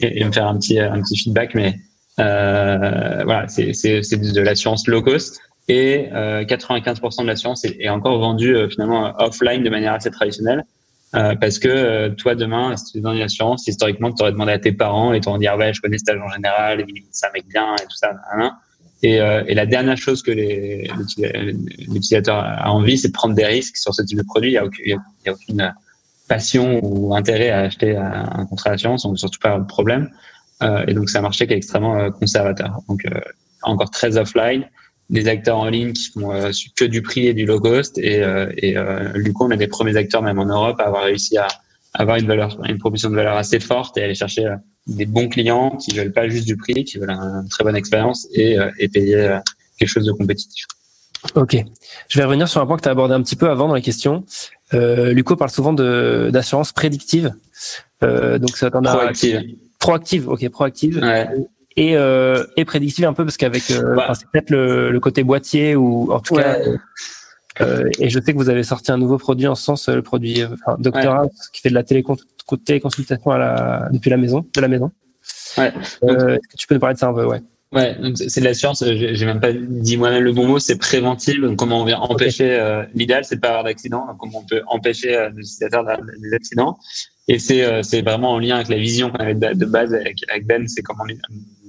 [0.00, 1.54] et, me faire un petit un petit feedback.
[1.54, 1.76] Mais
[2.16, 5.40] voilà, c'est de l'assurance low cost.
[5.70, 10.64] Et 95% de l'assurance est, est, encore vendue finalement offline de manière assez traditionnelle.
[11.14, 14.32] Euh, parce que euh, toi, demain, si tu es dans une assurance, historiquement, tu aurais
[14.32, 16.84] demandé à tes parents et tu aurais dit, ah ouais, je connais cet agent général,
[17.10, 18.12] c'est un mec bien et tout ça.
[19.02, 23.76] Et, euh, et la dernière chose que l'utilisateur a envie, c'est de prendre des risques
[23.76, 24.50] sur ce type de produit.
[24.50, 25.74] Il n'y a, aucune, a aucune
[26.28, 30.10] passion ou intérêt à acheter un contrat d'assurance, donc surtout pas de problème.
[30.62, 32.80] Euh, et donc, c'est un marché qui est extrêmement conservateur.
[32.88, 33.06] Donc,
[33.62, 34.64] encore très offline
[35.10, 37.98] des acteurs en ligne qui font euh, que du prix et du low cost.
[37.98, 40.84] Et, euh, et euh, du coup, on a des premiers acteurs même en Europe à
[40.84, 41.48] avoir réussi à
[41.94, 44.46] avoir une valeur, une proposition de valeur assez forte et aller chercher
[44.86, 48.28] des bons clients qui veulent pas juste du prix, qui veulent une très bonne expérience
[48.34, 49.38] et, et payer
[49.78, 50.66] quelque chose de compétitif.
[51.34, 51.56] Ok.
[52.08, 53.74] Je vais revenir sur un point que tu as abordé un petit peu avant dans
[53.74, 54.24] la question.
[54.74, 57.34] Euh, Luco parle souvent de d'assurance prédictive.
[58.02, 59.56] Euh, donc ça t'en a proactive.
[59.78, 60.98] Proactive, ok, proactive.
[60.98, 61.26] Ouais
[61.78, 65.76] et, euh, et prédictive un peu parce qu'avec euh, c'est peut-être le, le, côté boîtier
[65.76, 66.56] ou en tout cas
[67.60, 70.02] euh, et je sais que vous avez sorti un nouveau produit en ce sens le
[70.02, 74.68] produit enfin, Doctora qui fait de la téléconsultation à la depuis la maison de la
[74.68, 74.90] maison
[75.58, 75.72] ouais.
[76.02, 77.24] Euh, est-ce que tu peux nous parler de ça un peu?
[77.24, 78.82] Ouais Ouais, c'est de la science.
[78.82, 80.58] J'ai même pas dit moi-même le bon mot.
[80.58, 81.36] C'est préventif.
[81.58, 82.58] comment on vient empêcher.
[82.58, 84.06] Euh, L'idéal, c'est de pas avoir d'accident.
[84.18, 86.78] Comment on peut empêcher euh, les utilisateurs des accidents.
[87.28, 90.66] Et c'est c'est vraiment en lien avec la vision de, base avec, avec Ben.
[90.66, 91.04] C'est comment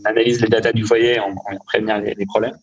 [0.05, 2.57] analyse les datas du foyer en, en prévenir les, les problèmes.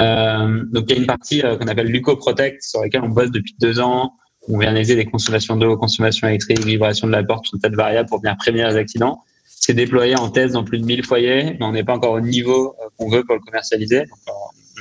[0.00, 3.08] Euh, donc il y a une partie euh, qu'on appelle Luco Protect sur laquelle on
[3.08, 4.14] bosse depuis deux ans.
[4.48, 7.68] On vient analyser les consommations d'eau, consommation électrique, vibration de la porte, tout un tas
[7.68, 9.22] de variables pour venir prévenir les accidents.
[9.44, 12.20] C'est déployé en thèse dans plus de 1000 foyers, mais on n'est pas encore au
[12.20, 14.04] niveau euh, qu'on veut pour le commercialiser.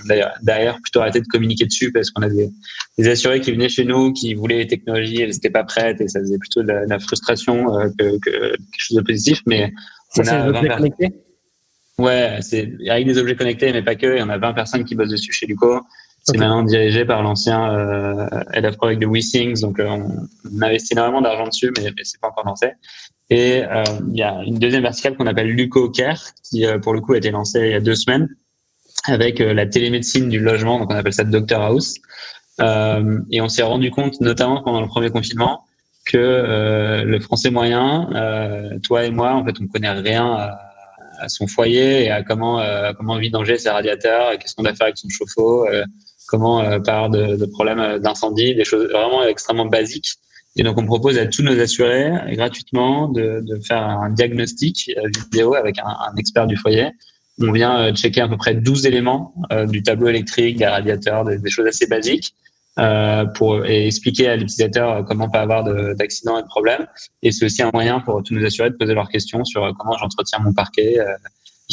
[0.05, 2.49] D'ailleurs, derrière, plutôt arrêter de communiquer dessus parce qu'on a des,
[2.97, 6.07] des, assurés qui venaient chez nous, qui voulaient les technologies, elles n'étaient pas prêtes et
[6.07, 9.41] ça faisait plutôt de la, frustration euh, que, que, quelque chose de positif.
[9.45, 9.71] Mais
[10.09, 10.89] ça, on a 20
[11.97, 14.15] Ouais, c'est avec des objets connectés, mais pas que.
[14.15, 15.81] Il y en a 20 personnes qui bossent dessus chez Luco.
[16.23, 20.93] C'est maintenant dirigé par l'ancien euh, head of product de WeThings, donc euh, on, investit
[20.93, 22.73] énormément d'argent dessus, mais, mais c'est pas encore lancé.
[23.31, 26.93] Et euh, il y a une deuxième verticale qu'on appelle Luco Care, qui euh, pour
[26.93, 28.27] le coup a été lancée il y a deux semaines
[29.05, 31.95] avec euh, la télémédecine du logement, donc on appelle ça Doctor House.
[32.59, 35.63] et on s'est rendu compte, notamment pendant le premier confinement,
[36.05, 38.09] que le français moyen,
[38.83, 40.70] toi et moi, en fait, on connaît rien à
[41.27, 44.97] son foyer et à comment euh, comment vidanger ses radiateurs, qu'est-ce qu'on doit faire avec
[44.97, 45.83] son chauffe-eau, euh,
[46.27, 50.09] comment euh, avoir de, de problèmes d'incendie, des choses vraiment extrêmement basiques.
[50.55, 54.91] Et donc on propose à tous nos assurés gratuitement de, de faire un diagnostic
[55.23, 56.89] vidéo avec un, expert du foyer.
[57.39, 59.33] On vient checker à peu près 12 éléments
[59.69, 62.35] du tableau électrique, des radiateurs, des choses assez basiques
[62.79, 65.63] euh, pour et expliquer à l'utilisateur comment pas avoir
[65.95, 66.87] d'accidents et de problèmes.
[67.21, 69.97] Et c'est aussi un moyen pour tous nous assurer de poser leurs questions sur comment
[69.97, 70.99] j'entretiens mon parquet.
[70.99, 71.05] Euh,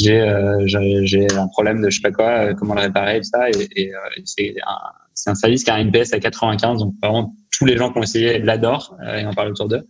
[0.07, 3.49] euh, j'ai j'ai un problème de je sais pas quoi, comment le réparer, et ça.
[3.49, 3.91] Et, et,
[4.23, 7.91] c'est un, un service qui a un NPS à 95, donc vraiment tous les gens
[7.91, 9.85] qui ont essayé l'adorent et en parlent autour d'eux.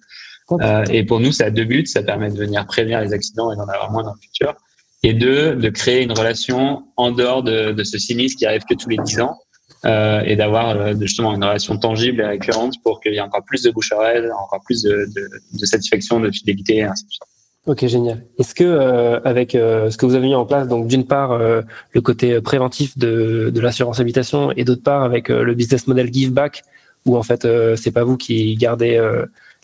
[0.62, 1.86] Euh, et pour nous, ça a deux buts.
[1.86, 4.56] Ça permet de venir prévenir les accidents et d'en avoir moins dans le futur.
[5.04, 8.74] Et deux, de créer une relation en dehors de, de ce sinistre qui arrive que
[8.74, 9.38] tous les 10 ans
[9.86, 13.44] euh, et d'avoir euh, justement une relation tangible et récurrente pour qu'il y ait encore
[13.46, 17.06] plus de bouche à oreille, encore plus de, de, de satisfaction, de fidélité, et ainsi
[17.06, 17.24] de suite.
[17.66, 18.26] Ok, génial.
[18.40, 21.34] Est-ce que euh, avec euh, ce que vous avez mis en place, donc d'une part
[21.34, 21.62] euh,
[21.92, 26.32] le côté préventif de, de l'assurance habitation et d'autre part avec le business model give
[26.32, 26.64] back,
[27.06, 29.00] où en fait c'est pas vous qui gardez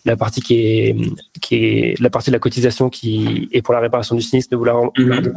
[0.04, 0.96] la partie qui est
[1.40, 4.58] qui est la partie de la cotisation qui est pour la réparation du sinistre, mais
[4.58, 5.32] vous la, mhm.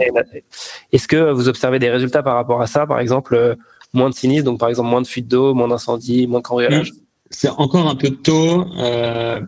[0.92, 3.58] Est-ce que vous observez des résultats par rapport à ça, par exemple
[3.94, 6.92] moins de sinistres, donc par exemple moins de fuites d'eau, moins d'incendies, moins de cambriolage
[7.30, 8.66] C'est encore un peu tôt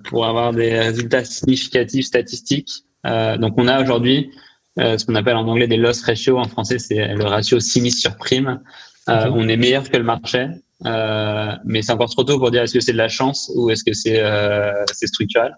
[0.05, 2.83] pour avoir des résultats significatifs statistiques.
[3.05, 4.31] Euh, donc on a aujourd'hui
[4.79, 6.37] euh, ce qu'on appelle en anglais des loss ratio.
[6.37, 8.61] En français, c'est le ratio sinistre sur prime.
[9.09, 10.47] Euh, on est meilleur que le marché,
[10.83, 13.83] mais c'est encore trop tôt pour dire est-ce que c'est de la chance ou est-ce
[13.83, 15.57] que c'est structurel.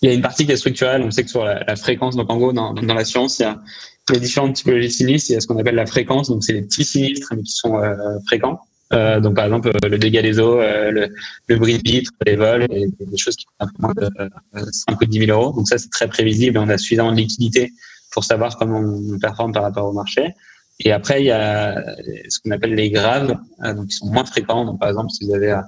[0.00, 1.02] Il y a une partie qui est structurelle.
[1.02, 3.52] On sait que sur la, fréquence, donc en gros, dans, dans l'assurance, il y a,
[3.52, 5.30] il y a différentes typologies de sinistres.
[5.30, 7.52] Il y a ce qu'on appelle la fréquence, donc c'est les petits sinistres mais qui
[7.52, 7.80] sont
[8.26, 8.60] fréquents.
[8.94, 11.08] Euh, donc par exemple euh, le dégât des eaux, euh, le,
[11.46, 14.08] le bris de vitre, les vols, et, des choses qui coûtent moins de
[14.54, 15.52] 5 ou 10 000 euros.
[15.52, 17.72] Donc ça c'est très prévisible et on a suffisamment de liquidité
[18.12, 20.32] pour savoir comment on performe par rapport au marché.
[20.80, 21.84] Et après il y a
[22.28, 24.64] ce qu'on appelle les graves, donc qui sont moins fréquents.
[24.64, 25.60] Donc par exemple si vous avez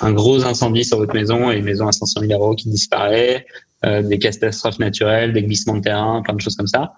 [0.00, 3.44] un gros incendie sur votre maison et une maison à 500 000 euros qui disparaît,
[3.84, 6.94] euh, des catastrophes naturelles, des glissements de terrain, plein de choses comme ça.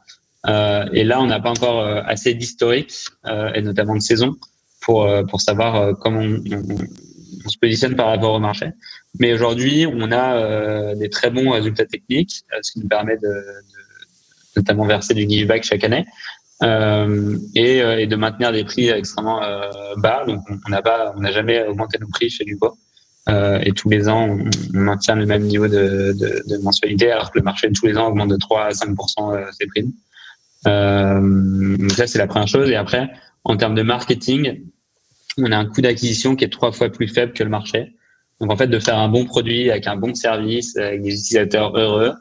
[0.46, 2.94] Euh, et là, on n'a pas encore assez d'historique
[3.54, 4.36] et notamment de saison
[4.80, 6.42] pour, euh, pour savoir euh, comment on,
[7.44, 8.70] on, se positionne par rapport au marché.
[9.18, 13.22] Mais aujourd'hui, on a euh, des très bons résultats techniques, ce qui nous permet de,
[13.22, 16.06] de notamment verser du give back chaque année.
[16.62, 20.24] Euh, et, et, de maintenir des prix extrêmement euh, bas.
[20.26, 22.76] Donc, on n'a pas, on n'a jamais augmenté nos prix chez Duco.
[23.30, 27.30] Euh, et tous les ans, on, maintient le même niveau de, de, de, mensualité, alors
[27.30, 28.94] que le marché tous les ans augmente de 3 à 5
[29.58, 29.88] ses prix.
[30.64, 32.70] Donc ça, c'est la première chose.
[32.70, 33.10] Et après,
[33.44, 34.62] en termes de marketing,
[35.38, 37.94] on a un coût d'acquisition qui est trois fois plus faible que le marché.
[38.40, 41.76] Donc en fait, de faire un bon produit avec un bon service, avec des utilisateurs
[41.76, 42.14] heureux,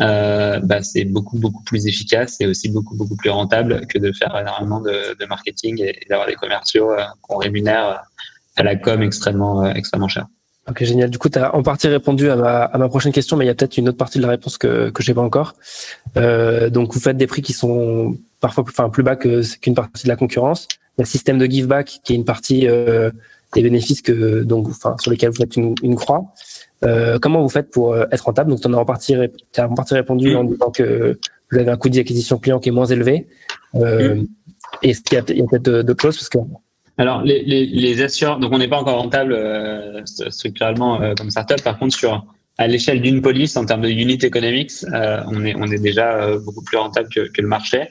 [0.00, 4.10] euh, bah, c'est beaucoup beaucoup plus efficace et aussi beaucoup beaucoup plus rentable que de
[4.12, 8.02] faire énormément de, de marketing et, d'avoir des commerciaux euh, qu'on rémunère
[8.56, 10.26] à la com extrêmement euh, extrêmement cher.
[10.68, 11.10] Ok, génial.
[11.10, 13.48] Du coup, tu as en partie répondu à ma, à ma prochaine question, mais il
[13.48, 15.54] y a peut-être une autre partie de la réponse que que j'ai pas encore.
[16.16, 19.74] Euh, donc, vous faites des prix qui sont parfois plus, enfin, plus bas que qu'une
[19.74, 23.10] partie de la concurrence le système de give back qui est une partie euh,
[23.54, 26.24] des bénéfices que donc enfin sur lesquels vous faites une, une croix.
[26.84, 28.50] Euh, comment vous faites pour euh, être rentable?
[28.50, 31.18] Donc, tu en as en partie, as en partie répondu en disant que
[31.50, 33.28] vous avez un coût d'acquisition client qui est moins élevé.
[33.76, 34.22] Euh,
[34.82, 36.16] Est-ce qu'il y a, peut-être d'autres choses?
[36.16, 36.38] Parce que
[36.98, 41.30] alors les, les, les assureurs, donc on n'est pas encore rentable euh, structurellement euh, comme
[41.30, 41.62] startup.
[41.62, 42.24] Par contre, sur
[42.58, 44.72] à l'échelle d'une police en termes de unit economics,
[45.26, 47.88] on est on est déjà beaucoup plus rentable que, que le marché.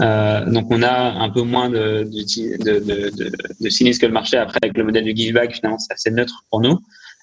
[0.00, 4.12] Euh, donc on a un peu moins de, de, de, de, de sinistres que le
[4.12, 4.36] marché.
[4.36, 6.80] Après, avec le modèle du give back, finalement, c'est assez neutre pour nous.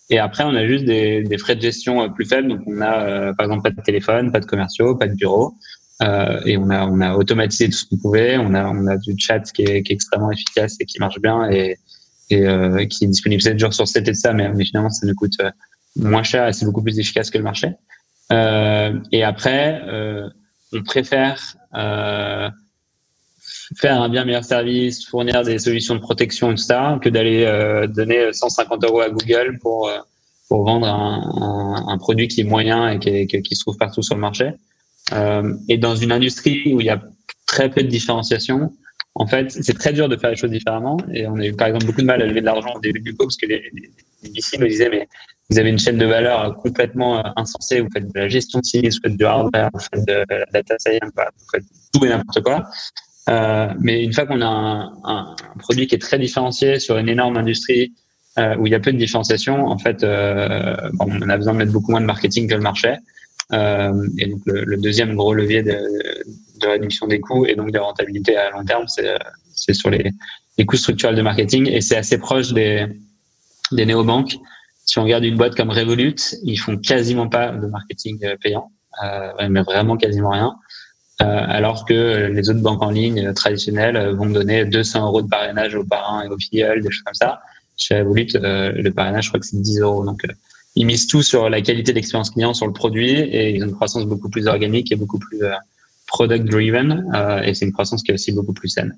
[0.09, 2.47] Et après, on a juste des, des frais de gestion euh, plus faibles.
[2.47, 5.53] Donc on a, euh, par exemple, pas de téléphone, pas de commerciaux, pas de bureau.
[6.01, 8.37] Euh, et on a, on a automatisé tout ce qu'on pouvait.
[8.37, 11.19] On a, on a du chat qui est, qui est extrêmement efficace et qui marche
[11.19, 11.77] bien et,
[12.29, 14.33] et euh, qui est disponible 7 jours sur 7 et de ça.
[14.33, 15.37] Mais, finalement, ça nous coûte
[15.95, 17.73] moins cher et c'est beaucoup plus efficace que le marché.
[18.31, 19.81] et après,
[20.73, 21.57] on préfère
[23.77, 27.45] faire un bien meilleur service, fournir des solutions de protection et tout ça, que d'aller
[27.45, 29.97] euh, donner 150 euros à Google pour euh,
[30.49, 34.01] pour vendre un, un, un, produit qui est moyen et qui, qui, se trouve partout
[34.01, 34.51] sur le marché.
[35.13, 37.01] Euh, et dans une industrie où il y a
[37.45, 38.71] très peu de différenciation,
[39.15, 40.97] en fait, c'est très dur de faire les choses différemment.
[41.13, 43.01] Et on a eu par exemple beaucoup de mal à lever de l'argent au début
[43.01, 45.07] du coup parce que les, les, VC nous disaient mais
[45.49, 48.65] vous avez une chaîne de valeur complètement euh, insensée, vous faites de la gestion de
[48.65, 52.09] sinistre, vous faites du hardware, vous faites de la data science, vous faites tout et
[52.09, 52.69] n'importe quoi.
[53.29, 57.09] Euh, mais une fois qu'on a un, un, produit qui est très différencié sur une
[57.09, 57.93] énorme industrie
[58.37, 61.53] euh, où il y a peu de différenciation, en fait, euh, bon, on a besoin
[61.53, 62.95] de mettre beaucoup moins de marketing que le marché.
[63.53, 65.77] Euh, et donc le, le, deuxième gros levier de,
[66.61, 70.11] de, réduction des coûts et donc de rentabilité à long terme, c'est sur les,
[70.57, 72.85] les coûts structurels de marketing et c'est assez proche des,
[73.73, 74.37] des néobanques.
[74.85, 78.71] Si on regarde une boîte comme Revolut, ils font quasiment pas de marketing payant,
[79.03, 80.55] euh, mais vraiment quasiment rien.
[81.21, 85.75] Euh, alors que les autres banques en ligne traditionnelles vont donner 200 euros de parrainage
[85.75, 87.41] aux parents et aux filleuls, des choses comme ça.
[87.77, 90.03] Chez Revolut, euh, le parrainage, je crois que c'est 10 euros.
[90.03, 90.33] Donc, euh,
[90.75, 93.75] ils misent tout sur la qualité d'expérience client, sur le produit, et ils ont une
[93.75, 95.41] croissance beaucoup plus organique et beaucoup plus
[96.07, 97.05] product driven,
[97.43, 98.97] et c'est une croissance qui est aussi beaucoup plus saine.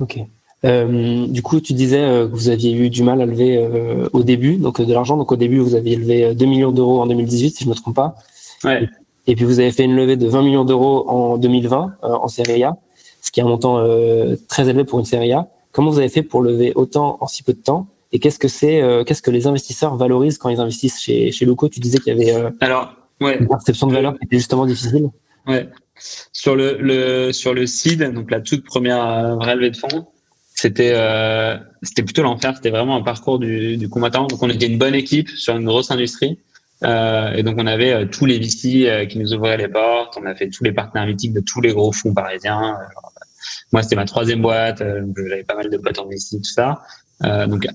[0.00, 0.18] Ok.
[0.64, 4.22] Euh, du coup, tu disais que vous aviez eu du mal à lever euh, au
[4.22, 5.16] début, donc de l'argent.
[5.16, 7.76] Donc au début, vous aviez levé 2 millions d'euros en 2018, si je ne me
[7.76, 8.16] trompe pas.
[8.64, 8.88] Ouais.
[9.26, 12.28] Et puis vous avez fait une levée de 20 millions d'euros en 2020 euh, en
[12.28, 12.76] série A,
[13.20, 15.48] ce qui est un montant euh, très élevé pour une série A.
[15.72, 17.86] Comment vous avez fait pour lever autant en si peu de temps?
[18.16, 21.44] Et qu'est-ce que c'est euh, Qu'est-ce que les investisseurs valorisent quand ils investissent chez chez
[21.44, 23.36] Loco Tu disais qu'il y avait alors ouais.
[23.38, 25.10] une perception de valeur qui était justement difficile.
[25.46, 25.68] Ouais.
[26.32, 30.06] Sur le, le sur le seed, donc la toute première vraie levée de fonds,
[30.54, 32.54] c'était euh, c'était plutôt l'enfer.
[32.56, 34.26] C'était vraiment un parcours du, du combattant.
[34.28, 36.38] Donc on était une bonne équipe sur une grosse industrie.
[36.84, 40.16] Euh, et donc on avait euh, tous les VC euh, qui nous ouvraient les portes.
[40.18, 42.78] On a fait tous les partenaires mythiques de tous les gros fonds parisiens.
[43.72, 44.78] moi c'était ma troisième boîte.
[44.78, 46.80] j'avais pas mal de potes en VC, tout ça.
[47.22, 47.66] Donc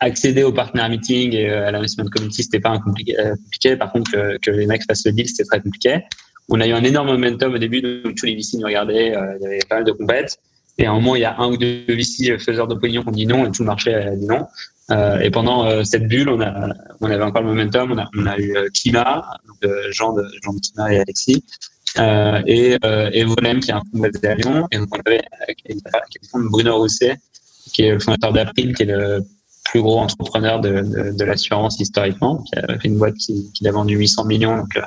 [0.00, 3.76] accéder au partenaire meeting et à l'investment community c'était pas un compliqué, compliqué.
[3.76, 6.00] Par contre que, que les mecs fassent le deal c'était très compliqué.
[6.48, 9.42] On a eu un énorme momentum au début, donc tous les VC nous regardaient, il
[9.42, 10.38] y avait pas mal de compètes.
[10.78, 13.12] Et à un moment, il y a un ou deux VC faiseurs d'opinion qui ont
[13.12, 14.46] dit non et tout le marché a dit non.
[14.90, 17.92] Euh, et pendant euh, cette bulle, on, a, on avait encore le momentum.
[17.92, 21.44] On a, on a eu euh, Kima, donc, euh, Jean, de, Jean de et Alexis,
[21.98, 22.78] euh, et,
[23.12, 24.66] et Volem, qui est un fonds basé à Lyon.
[24.70, 25.20] Et donc, on avait
[26.30, 27.16] fonds de Bruno Rousset,
[27.72, 29.24] qui est le fondateur d'April, qui est le
[29.64, 33.96] plus gros entrepreneur de, l'assurance historiquement, qui a fait une boîte qui, qui a vendu
[33.96, 34.78] 800 millions, donc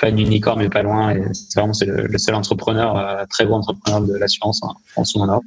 [0.00, 1.10] pas une unicorn, mais pas loin.
[1.10, 5.20] Et c'est vraiment c'est le, seul entrepreneur, très gros entrepreneur de l'assurance en France ou
[5.20, 5.44] en Europe.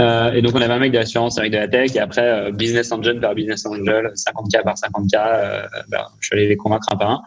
[0.00, 2.00] Euh, et donc on avait un mec de l'assurance, un mec de la tech, et
[2.00, 5.14] après euh, business angel par business angel, 50k par 50k.
[5.14, 7.22] Euh, ben, je suis allé les convaincre un par un.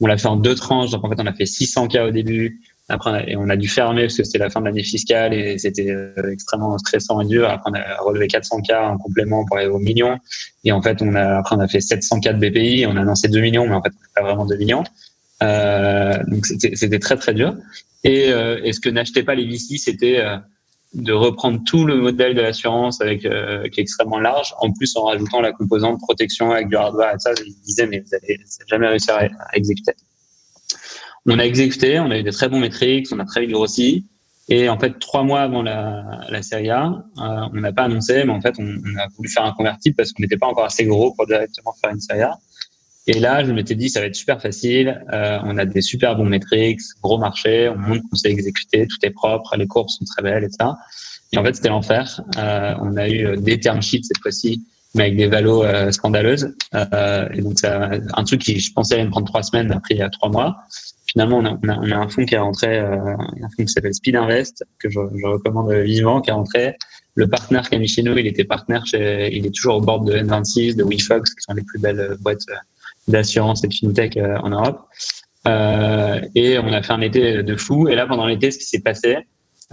[0.00, 2.60] On l'a fait en deux tranches, donc en fait on a fait 600k au début.
[2.88, 5.56] Après et on a dû fermer parce que c'était la fin de l'année fiscale et
[5.56, 7.48] c'était euh, extrêmement stressant et dur.
[7.48, 10.18] Après on a relevé 400k en complément pour aller au million.
[10.64, 13.28] Et en fait on a après on a fait 700k de BPI, on a annoncé
[13.28, 14.84] 2 millions, mais en fait pas vraiment 2 millions.
[15.42, 17.54] Euh, donc c'était très très dur.
[18.04, 20.20] Et, et ce que n'achetaient pas les VC, c'était
[20.94, 24.94] de reprendre tout le modèle de l'assurance avec euh, qui est extrêmement large, en plus
[24.96, 28.38] en rajoutant la composante protection avec du hardware et ça, ils disaient mais vous avez
[28.66, 29.92] jamais réussi à, exécuter.
[31.26, 34.04] On a exécuté, on a eu des très bons métriques, on a très vite grossi.
[34.48, 38.24] Et en fait, trois mois avant la, la série A, euh, on n'a pas annoncé,
[38.24, 40.64] mais en fait, on, on, a voulu faire un convertible parce qu'on n'était pas encore
[40.64, 42.36] assez gros pour directement faire une série A.
[43.06, 45.04] Et là, je m'étais dit, ça va être super facile.
[45.12, 48.98] Euh, on a des super bons métriques, gros marché, on montre qu'on sait exécuter, tout
[49.02, 50.76] est propre, les courbes sont très belles et ça.
[51.32, 52.20] Et en fait, c'était l'enfer.
[52.36, 54.62] Euh, on a eu des term sheets cette fois-ci,
[54.94, 56.54] mais avec des valos euh, scandaleuses.
[56.74, 59.94] Euh, et donc, c'est un truc qui, je pensais, allait me prendre trois semaines, après
[59.94, 60.56] il y a trois mois.
[61.06, 63.64] Finalement, on a, on a, on a un fonds qui est rentré, euh, un fonds
[63.64, 66.76] qui s'appelle Speed Invest, que je, je, recommande vivement, qui est rentré.
[67.14, 69.80] Le partenaire qui a mis chez nous, il était partenaire chez, il est toujours au
[69.80, 72.46] bord de N26, de WeFox, qui sont les plus belles boîtes
[73.08, 74.88] d'assurance et de fintech en Europe.
[75.48, 77.88] Euh, et on a fait un été de fou.
[77.88, 79.18] Et là, pendant l'été, ce qui s'est passé,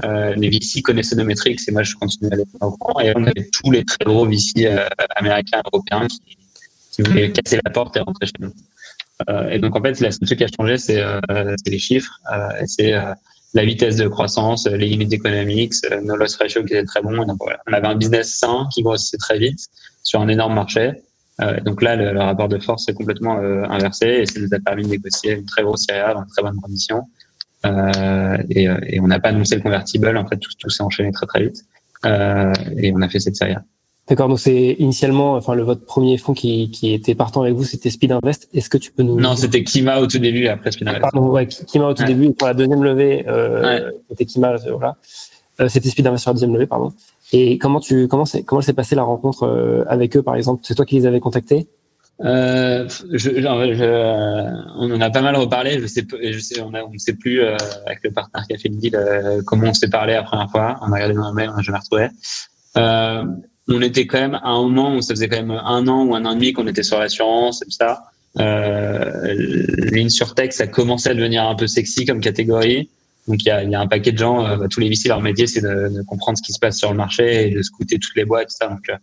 [0.04, 3.00] euh, les VC connaissaient nos métriques et moi, je continue à aller au courant.
[3.00, 6.38] Et on avait tous les très gros VC euh, américains, européens qui,
[6.92, 7.34] qui voulaient mhm.
[7.34, 8.54] casser la porte et rentrer chez nous.
[9.30, 12.20] Euh, et donc, en fait, la seule chose qui a changé, c'est euh, les chiffres.
[12.66, 12.94] c'est
[13.56, 15.74] la vitesse de croissance, les limites économiques,
[16.04, 17.26] nos loss ratio qui étaient très bons.
[17.26, 17.60] Donc, voilà.
[17.68, 19.60] On avait un business sain qui grossissait très vite
[20.04, 20.94] sur un énorme marché.
[21.42, 24.60] Euh, donc là, le, rapport de force est complètement euh, inversé et ça nous a
[24.60, 27.04] permis de négocier une très grosse série dans de très bonnes conditions.
[27.66, 30.16] Euh, et, et, on n'a pas annoncé le convertible.
[30.16, 31.66] En fait, tout, tout s'est enchaîné très très vite
[32.06, 33.56] et on a fait cette série.
[34.10, 37.64] D'accord, donc c'est initialement, enfin le votre premier fonds qui, qui était partant avec vous,
[37.64, 38.50] c'était Speed Invest.
[38.56, 41.02] Est-ce que tu peux nous Non, c'était Kima au tout début, après Speed Invest.
[41.02, 42.32] Pardon, ouais, Kima au tout début.
[42.34, 43.92] Pour la deuxième levée, euh, ouais.
[44.10, 44.98] c'était Kima, voilà.
[45.62, 46.92] Euh, c'était Speed Invest sur la deuxième levée, pardon.
[47.34, 50.62] Et comment tu comment c'est comment s'est passée la rencontre euh, avec eux par exemple?
[50.64, 51.68] C'est toi qui les avais contactés?
[52.22, 55.80] Euh, je, je, on en a pas mal reparlé.
[55.80, 57.56] Je sais, je sais, on, a, on ne sait plus euh,
[57.86, 60.50] avec le partenaire qui a fait le deal euh, comment on s'est parlé la première
[60.50, 60.78] fois.
[60.82, 62.08] On a regardé dans un mail, on n'a jamais retrouvé.
[62.78, 63.24] Euh,
[63.68, 66.16] on était quand même à un moment où ça faisait quand même un an ou
[66.16, 68.04] un an et demi qu'on était sur l'assurance et tout ça.
[68.40, 69.36] Euh,
[69.92, 72.90] L'insurtech, ça commençait à devenir un peu sexy comme catégorie.
[73.28, 75.08] Donc il y a, y a, un paquet de gens, euh, bah, tous les VC,
[75.08, 77.62] leur métier, c'est de, de, comprendre ce qui se passe sur le marché et de
[77.62, 78.68] scouter toutes les boîtes, tout ça.
[78.68, 78.96] Donc euh,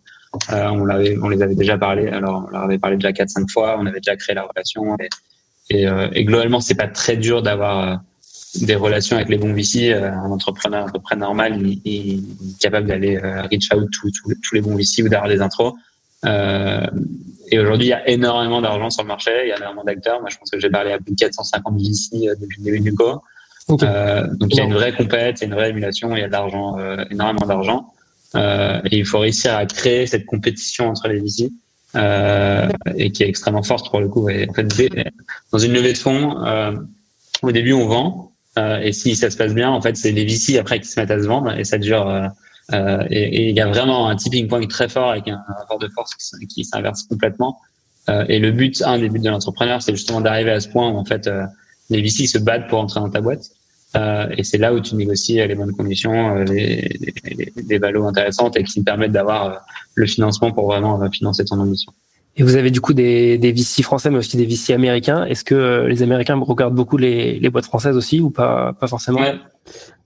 [0.49, 2.07] on, l'avait, on les avait déjà parlé.
[2.07, 3.77] Alors on leur avait parlé déjà quatre, cinq fois.
[3.79, 4.95] On avait déjà créé la relation.
[4.99, 5.09] Et,
[5.69, 7.95] et, euh, et globalement, c'est pas très dur d'avoir euh,
[8.61, 9.93] des relations avec les bons VC.
[9.93, 15.03] un entrepreneur près normal, il, il est capable d'aller reach out tous les bons VC
[15.03, 15.73] ou d'avoir des intros.
[16.25, 19.31] et aujourd'hui, il y a énormément d'argent sur le marché.
[19.43, 20.21] Il y a énormément d'acteurs.
[20.21, 22.93] Moi, je pense que j'ai parlé à plus de 450 VC depuis le début du
[22.95, 23.21] co.
[23.69, 26.19] Euh, donc il y a une vraie compète, il y a une vraie émulation, il
[26.19, 27.93] y a de l'argent, euh, énormément d'argent.
[28.35, 31.49] Euh, et il faut réussir à créer cette compétition entre les VC
[31.95, 34.29] euh, et qui est extrêmement forte pour le coup.
[34.29, 34.67] Et en fait,
[35.51, 36.73] dans une levée de fonds, euh,
[37.41, 40.25] au début on vend euh, et si ça se passe bien, en fait c'est les
[40.25, 42.29] VC après qui se mettent à se vendre et ça dure.
[42.73, 46.13] et il y a vraiment un tipping point très fort avec un, rapport de force
[46.15, 47.57] qui, qui s'inverse complètement.
[48.09, 50.97] et le but, un des buts de l'entrepreneur, c'est justement d'arriver à ce point où
[50.97, 51.29] en fait
[51.89, 53.45] les VC se battent pour entrer dans ta boîte.
[53.97, 56.87] Euh, et c'est là où tu négocies les bonnes conditions, euh, les,
[57.23, 59.55] les, les valos intéressantes et qui te permettent d'avoir euh,
[59.95, 61.91] le financement pour vraiment financer ton ambition.
[62.35, 65.25] Et vous avez du coup des, des VC français, mais aussi des VC américains.
[65.25, 69.19] Est-ce que les Américains regardent beaucoup les, les boîtes françaises aussi ou pas, pas forcément?
[69.19, 69.35] Ouais.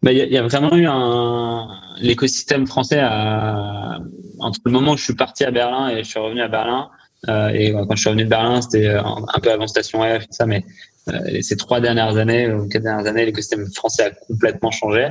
[0.02, 1.68] Bah, il y, a, y, a vraiment eu un
[2.00, 6.42] l'écosystème français entre le moment où je suis parti à Berlin et je suis revenu
[6.42, 6.90] à Berlin.
[7.28, 10.46] Euh, et quand je suis revenu de Berlin, c'était un peu avant Station F, ça,
[10.46, 10.64] mais
[11.10, 15.10] euh, ces trois dernières années ou quatre dernières années, l'écosystème français a complètement changé.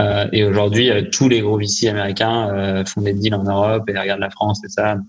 [0.00, 3.98] Euh, et aujourd'hui, euh, tous les gros VC américains font des deals en Europe et
[3.98, 4.96] regardent la France et ça.
[4.96, 5.08] Donc,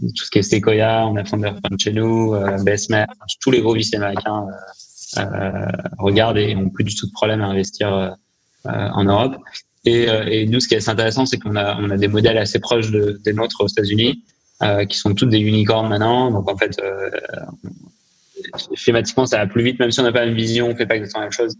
[0.00, 2.34] tout ce qui est Sequoia, on a Founder Fund chez nous,
[2.64, 3.04] Bessemer,
[3.40, 4.46] tous les gros VC américains
[5.98, 8.16] regardent et ont plus du tout de problème à investir
[8.64, 9.36] en Europe.
[9.84, 12.38] Et, et, nous, ce qui est assez intéressant, c'est qu'on a, on a des modèles
[12.38, 14.22] assez proches de, des nôtres aux États-Unis,
[14.62, 16.30] euh, qui sont toutes des unicorns maintenant.
[16.30, 17.10] Donc en fait, euh,
[18.74, 20.86] schématiquement, ça va plus vite, même si on n'a pas la même vision, on fait
[20.86, 21.56] pas exactement la même chose.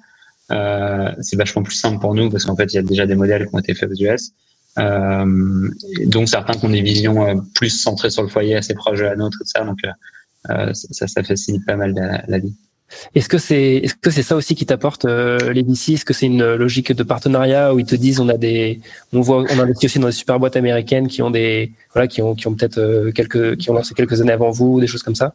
[0.51, 3.15] Euh, c'est vachement plus simple pour nous parce qu'en fait, il y a déjà des
[3.15, 4.33] modèles qui ont été faits aux US.
[4.79, 5.69] Euh,
[6.07, 9.05] donc certains qui ont des visions euh, plus centrées sur le foyer, assez proches de
[9.05, 9.65] la nôtre, et ça.
[9.65, 9.79] Donc
[10.75, 11.95] ça, ça facilite pas mal
[12.27, 12.55] la, vie.
[13.15, 16.27] Est-ce que c'est est-ce que c'est ça aussi qui t'apporte les VC Est-ce que c'est
[16.27, 18.81] une logique de partenariat où ils te disent on a des
[19.13, 22.21] on voit on investit aussi dans des super boîtes américaines qui ont des voilà qui
[22.21, 25.15] ont qui ont peut-être quelques qui ont lancé quelques années avant vous des choses comme
[25.15, 25.35] ça?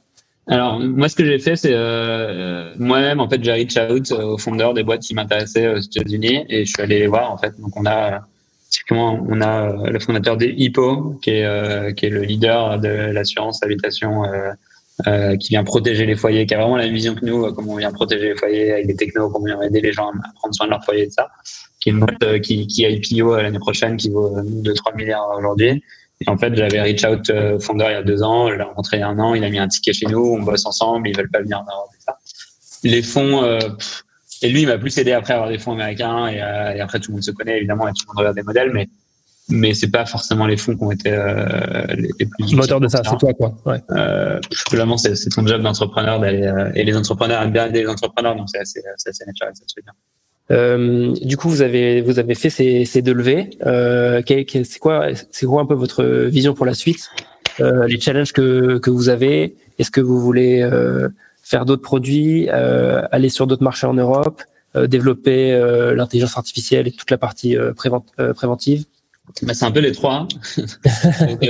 [0.50, 4.38] Alors moi, ce que j'ai fait, c'est euh, moi-même en fait, j'ai reach out aux
[4.38, 7.60] fondeurs des boîtes qui m'intéressaient aux États-Unis et je suis allé les voir en fait.
[7.60, 8.22] Donc on a
[8.70, 12.88] typiquement on a le fondateur des Hippo qui est euh, qui est le leader de
[12.88, 14.52] l'assurance habitation euh,
[15.08, 17.74] euh, qui vient protéger les foyers, qui a vraiment la même vision que nous, comment
[17.74, 20.34] on vient protéger les foyers avec des technos, comment on vient aider les gens à
[20.36, 21.30] prendre soin de leur foyer et ça.
[21.80, 25.84] Qui est une boîte qui qui a IPO l'année prochaine qui vaut 2-3 milliards aujourd'hui
[26.20, 28.64] et en fait, j'avais reach out euh, fondeur il y a deux ans, je l'ai
[28.64, 30.66] rencontré il y a un an, il a mis un ticket chez nous, on bosse
[30.66, 32.18] ensemble, ils veulent pas venir en Europe et ça.
[32.84, 33.60] Les fonds, euh,
[34.42, 36.82] et lui, il m'a plus aidé après à avoir des fonds américains et, euh, et,
[36.82, 38.88] après tout le monde se connaît évidemment et tout le monde regarde des modèles, mais
[39.50, 42.90] mais c'est pas forcément les fonds qui ont été euh, les, les, plus moteur de
[42.90, 43.56] ça, c'est toi quoi.
[43.66, 43.82] Ouais.
[43.92, 44.42] Euh,
[44.72, 48.50] vraiment, c'est ton job d'entrepreneur d'aller et les entrepreneurs aiment bien aider les entrepreneurs, donc
[48.52, 49.94] c'est assez, assez naturel, ça se fait bien.
[50.52, 53.50] Euh, du coup, vous avez vous avez fait ces, ces deux levées.
[53.66, 57.10] Euh, c'est quoi c'est quoi un peu votre vision pour la suite
[57.60, 59.56] euh, Les challenges que que vous avez?
[59.78, 61.10] Est-ce que vous voulez euh,
[61.44, 64.42] faire d'autres produits, euh, aller sur d'autres marchés en Europe,
[64.76, 65.52] euh, développer
[65.96, 68.86] l'intelligence artificielle et toute la partie préventive?
[69.42, 70.28] Bah, c'est un peu les trois.
[70.58, 71.46] Donc,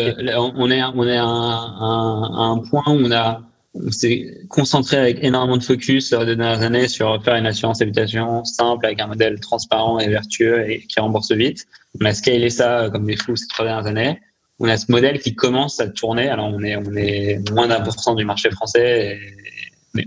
[0.55, 3.41] on est on est à un, un, un point où on a
[3.85, 8.43] on s'est concentré avec énormément de focus ces dernières années sur faire une assurance habitation
[8.43, 11.65] simple avec un modèle transparent et vertueux et qui rembourse vite.
[12.01, 14.19] On a scalé ça comme des fous ces trois dernières années.
[14.59, 16.29] On a ce modèle qui commence à tourner.
[16.29, 20.03] Alors on est on est moins d'un pour cent du marché français, et,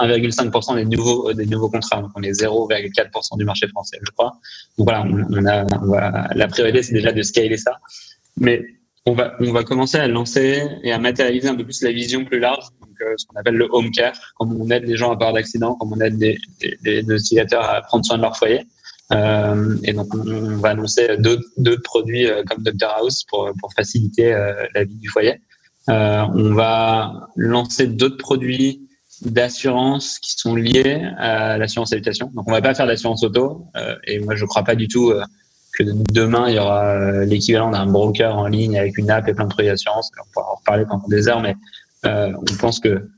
[0.00, 2.00] 1,5% des nouveaux des nouveaux contrats.
[2.00, 4.32] Donc on est 0,4% du marché français, je crois.
[4.78, 7.72] Donc voilà, on, a on la priorité c'est déjà de scaler ça.
[8.38, 8.64] Mais
[9.06, 12.24] on va, on va commencer à lancer et à matérialiser un peu plus la vision
[12.24, 12.85] plus large euh,
[13.16, 15.92] ce qu'on appelle le home care, comme on aide les gens à part d'accident, comme
[15.92, 18.66] on aide des, des, des, utilisateurs à prendre soin de leur foyer.
[19.12, 24.66] Euh, et donc, on, va annoncer d'autres produits euh, comme Dr House pour, faciliter euh,
[24.74, 25.40] la vie du foyer.
[25.88, 28.88] Euh, on va lancer d'autres produits
[29.22, 32.30] d'assurance qui sont liés à l'assurance habitation.
[32.34, 33.66] Donc, on va pas faire d'assurance auto.
[34.04, 35.14] et moi, je crois pas du tout
[35.78, 39.44] que demain, il y aura l'équivalent d'un broker en ligne avec une app et plein
[39.44, 40.10] de produits d'assurance.
[40.20, 41.54] On pourra en reparler pendant des heures, mais
[42.06, 43.08] euh, on pense que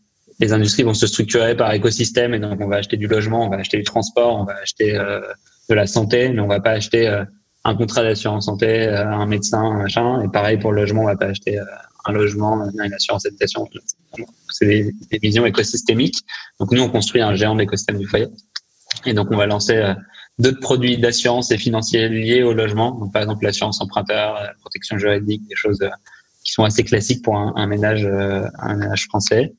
[0.41, 3.51] les industries vont se structurer par écosystème et donc on va acheter du logement, on
[3.51, 5.21] va acheter du transport, on va acheter euh,
[5.69, 7.25] de la santé, mais on va pas acheter euh,
[7.65, 10.23] un contrat d'assurance santé, un médecin, un machin.
[10.23, 11.59] Et pareil pour le logement, on va pas acheter
[12.07, 13.69] un logement, une assurance habitation.
[14.49, 16.25] C'est des, visions écosystémiques.
[16.61, 18.29] Donc nous, on construit un géant d'écosystème du foyer.
[19.05, 19.93] Et donc on va lancer
[20.39, 22.93] d'autres produits d'assurance et financiers liés au logement.
[22.93, 25.81] Donc par exemple l'assurance emprunteur, la protection juridique, des choses
[26.49, 29.53] qui sont assez classiques pour un, un ménage, euh, un ménage français.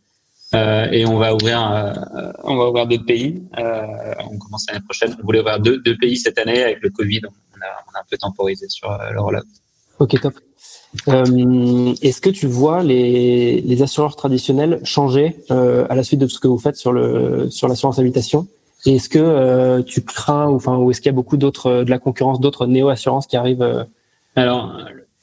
[0.56, 3.44] Euh, et on va ouvrir, euh, on va ouvrir d'autres pays.
[3.60, 3.86] Euh,
[4.32, 5.16] on commence l'année prochaine.
[5.22, 7.22] On voulait ouvrir deux, deux, pays cette année avec le Covid.
[7.28, 9.44] On a, on a un peu temporisé sur le rollout.
[10.00, 10.34] Ok, top.
[11.08, 16.26] Euh, Est-ce que tu vois les, les assureurs traditionnels changer euh, à la suite de
[16.26, 18.48] tout ce que vous faites sur le sur l'assurance habitation?
[18.88, 21.84] Et est-ce que euh, tu crains, ou enfin, ou est-ce qu'il y a beaucoup d'autres
[21.84, 23.86] de la concurrence, d'autres néo assurances qui arrivent
[24.36, 24.74] Alors,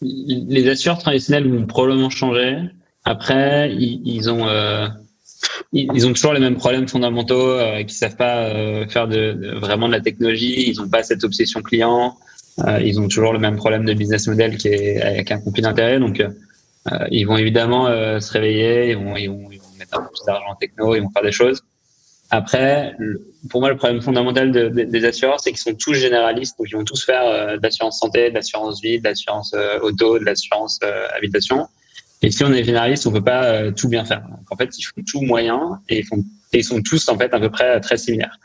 [0.03, 2.59] les assureurs traditionnels vont probablement changer.
[3.05, 4.89] Après, ils, ont euh,
[5.73, 9.87] ils, ont toujours les mêmes problèmes fondamentaux, euh, qui savent pas euh, faire de, vraiment
[9.87, 10.71] de la technologie.
[10.71, 12.17] Ils n'ont pas cette obsession client.
[12.67, 15.63] Euh, ils ont toujours le même problème de business model qui est avec un conflit
[15.63, 15.99] d'intérêt.
[15.99, 16.29] Donc, euh,
[17.11, 17.87] ils vont évidemment
[18.21, 18.91] se réveiller.
[18.91, 20.95] Ils vont, ils vont, ils vont mettre un peu plus d'argent en techno.
[20.95, 21.63] Ils vont faire des choses.
[22.31, 22.97] Après,
[23.51, 26.69] pour moi, le problème fondamental de, de, des assureurs, c'est qu'ils sont tous généralistes, donc
[26.71, 30.19] ils vont tous faire euh, de l'assurance santé, de l'assurance vie, de l'assurance euh, auto,
[30.19, 31.69] de l'assurance euh, habitation.
[32.23, 34.23] Et si on est généraliste, on peut pas tout bien faire.
[34.51, 37.33] en fait, ils font tout moyen et ils, font, et ils sont tous en fait
[37.35, 38.39] à peu près très similaires.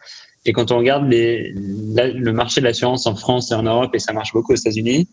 [0.45, 3.99] Et quand on regarde les, le marché de l'assurance en France et en Europe, et
[3.99, 5.07] ça marche beaucoup aux États-Unis,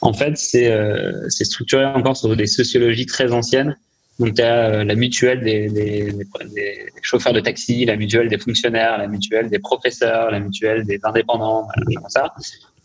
[0.00, 3.76] en fait, c'est euh, structuré encore sur des sociologies très anciennes.
[4.18, 8.38] Donc, tu as euh, la mutuelle des, des, des, chauffeurs de taxi, la mutuelle des
[8.38, 12.32] fonctionnaires, la mutuelle des professeurs, la mutuelle des indépendants, comme ça.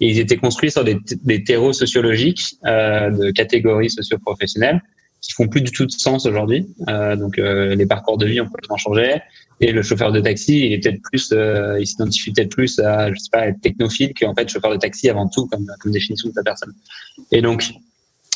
[0.02, 4.82] Et ils étaient construits sur des, des terreaux sociologiques euh, de catégories socio-professionnelles
[5.22, 6.68] qui font plus du tout de sens aujourd'hui.
[6.88, 9.22] Euh, donc, euh, les parcours de vie ont complètement changé.
[9.62, 13.12] Et le chauffeur de taxi, il est peut-être plus, euh, il s'identifie peut-être plus à,
[13.12, 16.30] je sais pas, être technophile qu'en fait chauffeur de taxi avant tout comme, comme définition
[16.30, 16.74] de sa personne.
[17.32, 17.70] Et donc,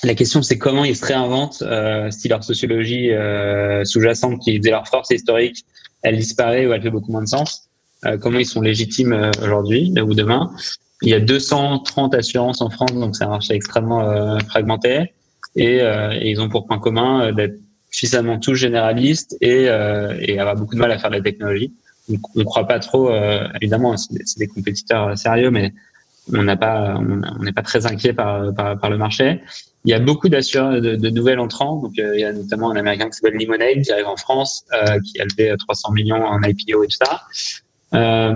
[0.04, 4.72] la question, c'est comment ils se réinventent euh, si leur sociologie euh, sous-jacente, qui faisait
[4.72, 5.66] leur force historique,
[6.02, 7.70] elle disparaît ou elle fait beaucoup moins de sens.
[8.06, 10.52] Euh, comment ils sont légitimes euh, aujourd'hui ou demain
[11.02, 15.14] Il y a 230 assurances en France, donc c'est un marché extrêmement fragmenté.
[15.56, 17.60] Et, et, ils ont pour point commun d'être
[17.94, 21.72] suffisamment tous généralistes et, euh, et avoir beaucoup de mal à faire de la technologie.
[22.10, 25.74] Donc, on ne croit pas trop, euh, évidemment, c'est des, compétiteurs sérieux, mais
[26.32, 29.42] on n'a pas, on n'est pas très inquiet par, par, par, le marché.
[29.86, 31.78] Il y a beaucoup d'assureurs de, de nouvelles entrants.
[31.82, 34.64] Donc, euh, il y a notamment un américain qui s'appelle Lemonade qui arrive en France,
[34.74, 37.24] euh, qui a levé 300 millions en IPO et tout ça.
[37.94, 38.36] Euh,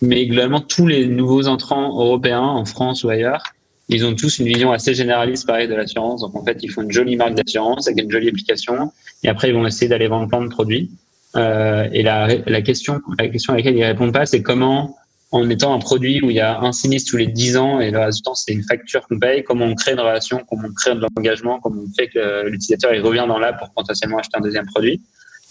[0.00, 3.42] mais globalement, tous les nouveaux entrants européens en France ou ailleurs
[3.88, 6.20] ils ont tous une vision assez généraliste, pareil, de l'assurance.
[6.20, 8.92] Donc, en fait, ils font une jolie marque d'assurance avec une jolie application.
[9.22, 10.90] Et après, ils vont essayer d'aller vendre plein de produits.
[11.36, 14.96] Euh, et la, la, question, la question à laquelle ils répondent pas, c'est comment,
[15.32, 17.90] en étant un produit où il y a un sinistre tous les 10 ans et
[17.90, 20.68] le reste du temps, c'est une facture qu'on paye, comment on crée une relation, comment
[20.68, 24.18] on crée de l'engagement, comment on fait que l'utilisateur, il revient dans l'app pour potentiellement
[24.18, 25.02] acheter un deuxième produit.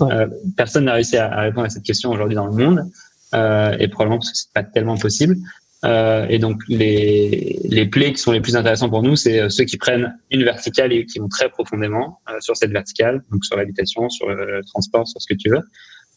[0.01, 2.89] Euh, personne n'a réussi à, à, répondre à cette question aujourd'hui dans le monde.
[3.33, 5.35] Euh, et probablement parce que c'est pas tellement possible.
[5.83, 9.49] Euh, et donc les, les plaies qui sont les plus intéressants pour nous, c'est euh,
[9.49, 13.45] ceux qui prennent une verticale et qui vont très profondément euh, sur cette verticale, donc
[13.45, 15.61] sur l'habitation, sur le transport, sur ce que tu veux.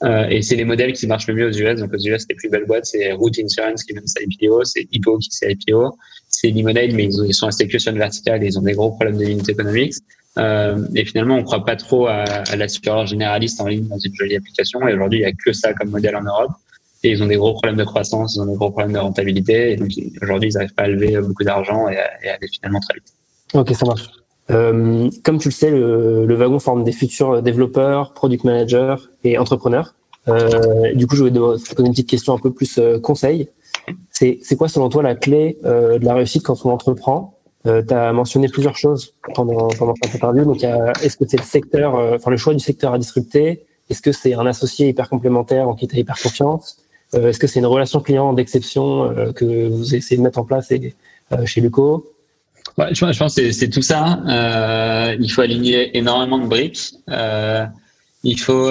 [0.05, 1.81] Euh, et c'est les modèles qui marchent le mieux aux US.
[1.81, 4.87] Donc aux US, les plus belles boîtes, c'est Root Insurance qui vient de IPO, c'est
[4.93, 5.97] Hippo qui c'est IPO,
[6.29, 8.91] c'est Lemonade, mais ils, sont restés que sur une verticale et ils ont des gros
[8.91, 9.95] problèmes de unit economics.
[10.39, 14.15] Euh, et finalement, on croit pas trop à, à l'assureur généraliste en ligne dans une
[14.15, 14.87] jolie application.
[14.87, 16.53] Et aujourd'hui, il y a que ça comme modèle en Europe
[17.03, 19.73] et ils ont des gros problèmes de croissance, ils ont des gros problèmes de rentabilité.
[19.73, 19.91] Et donc
[20.23, 23.13] aujourd'hui, ils n'arrivent pas à lever beaucoup d'argent et, à, aller finalement très vite.
[23.55, 24.09] Ok, ça marche.
[24.51, 29.37] Euh, comme tu le sais, le, le, wagon forme des futurs développeurs, product managers et
[29.39, 29.95] entrepreneurs.
[30.29, 33.49] Euh, du coup, je vais te poser une petite question un peu plus euh, conseil.
[34.11, 37.35] C'est, quoi selon toi la clé euh, de la réussite quand on entreprend?
[37.67, 40.45] Euh, Tu as mentionné plusieurs choses pendant, pendant cette interview.
[40.45, 40.63] Donc,
[41.03, 43.65] est-ce que c'est le secteur, euh, enfin le choix du secteur à disrupter?
[43.91, 46.79] Est-ce que c'est un associé hyper complémentaire en qui tu as hyper confiance?
[47.15, 50.71] Euh, est-ce que c'est une relation client d'exception que vous essayez de mettre en place
[50.71, 52.05] euh, chez Luco?
[52.79, 54.21] Ouais, je, pense que c'est tout ça.
[55.19, 56.95] il faut aligner énormément de briques.
[58.25, 58.71] il faut.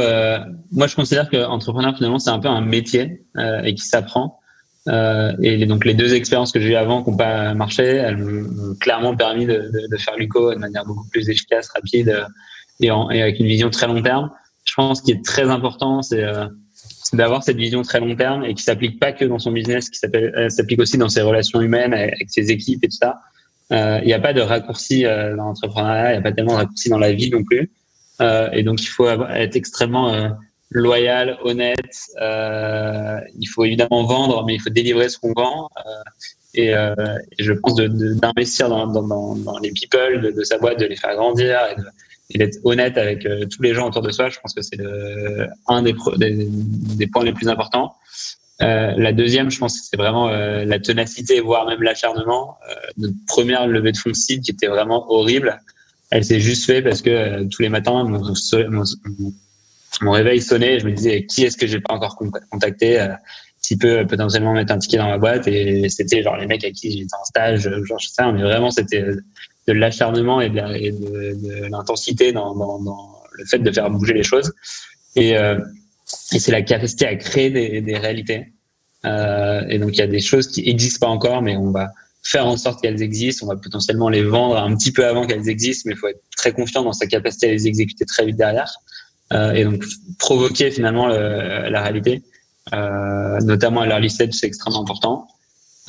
[0.71, 3.21] moi, je considère que entrepreneur finalement c'est un peu un métier
[3.63, 4.39] et qui s'apprend.
[4.87, 8.75] et donc les deux expériences que j'ai eues avant qui n'ont pas marché, elles m'ont
[8.79, 12.25] clairement permis de, de, de, faire Luco de manière beaucoup plus efficace, rapide
[12.79, 14.31] et, en, et, avec une vision très long terme.
[14.65, 16.23] Je pense qu'il est très important, c'est
[17.13, 19.99] d'avoir cette vision très long terme et qui s'applique pas que dans son business, qui
[20.13, 23.19] euh, s'applique aussi dans ses relations humaines avec ses équipes et tout ça.
[23.73, 26.53] Euh, il n'y a pas de raccourci euh, dans l'entrepreneuriat, il n'y a pas tellement
[26.53, 27.69] de raccourci dans la vie non plus.
[28.21, 30.29] Euh, et donc il faut être extrêmement euh,
[30.71, 31.75] loyal, honnête.
[32.19, 35.69] il faut évidemment vendre, mais il faut délivrer ce qu'on vend.
[36.53, 40.79] Et, et, je pense d'investir dans, dans, dans, dans, les people de, de, sa boîte,
[40.79, 41.59] de les faire grandir
[42.29, 44.77] et d'être honnête avec euh, tous les gens autour de soi, je pense que c'est
[45.67, 47.95] un des, des, des, points les plus importants.
[48.61, 52.57] Euh, la deuxième, je pense c'est vraiment euh, la ténacité, voire même l'acharnement.
[52.69, 55.61] Euh, notre première levée de fonds qui était vraiment horrible,
[56.09, 58.83] elle s'est juste fait parce que euh, tous les matins, mon, mon,
[60.01, 62.17] mon, réveil sonnait je me disais qui est-ce que j'ai pas encore
[62.49, 63.05] contacté
[63.61, 65.47] qui peut potentiellement mettre un ticket dans ma boîte?
[65.47, 68.71] Et c'était genre les mecs à qui j'étais en stage, genre je sais, mais vraiment
[68.71, 69.05] c'était
[69.67, 74.51] de l'acharnement et de, l'intensité dans, dans, dans, le fait de faire bouger les choses.
[75.15, 75.59] Et, euh,
[76.33, 78.53] et c'est la capacité à créer des, réalités.
[79.05, 81.89] Euh, et donc il y a des choses qui existent pas encore, mais on va
[82.23, 83.45] faire en sorte qu'elles existent.
[83.45, 86.21] On va potentiellement les vendre un petit peu avant qu'elles existent, mais il faut être
[86.35, 88.71] très confiant dans sa capacité à les exécuter très vite derrière.
[89.33, 89.83] Euh, et donc
[90.19, 92.23] provoquer finalement le, la réalité,
[92.73, 95.27] euh, notamment à l'early stage, c'est extrêmement important.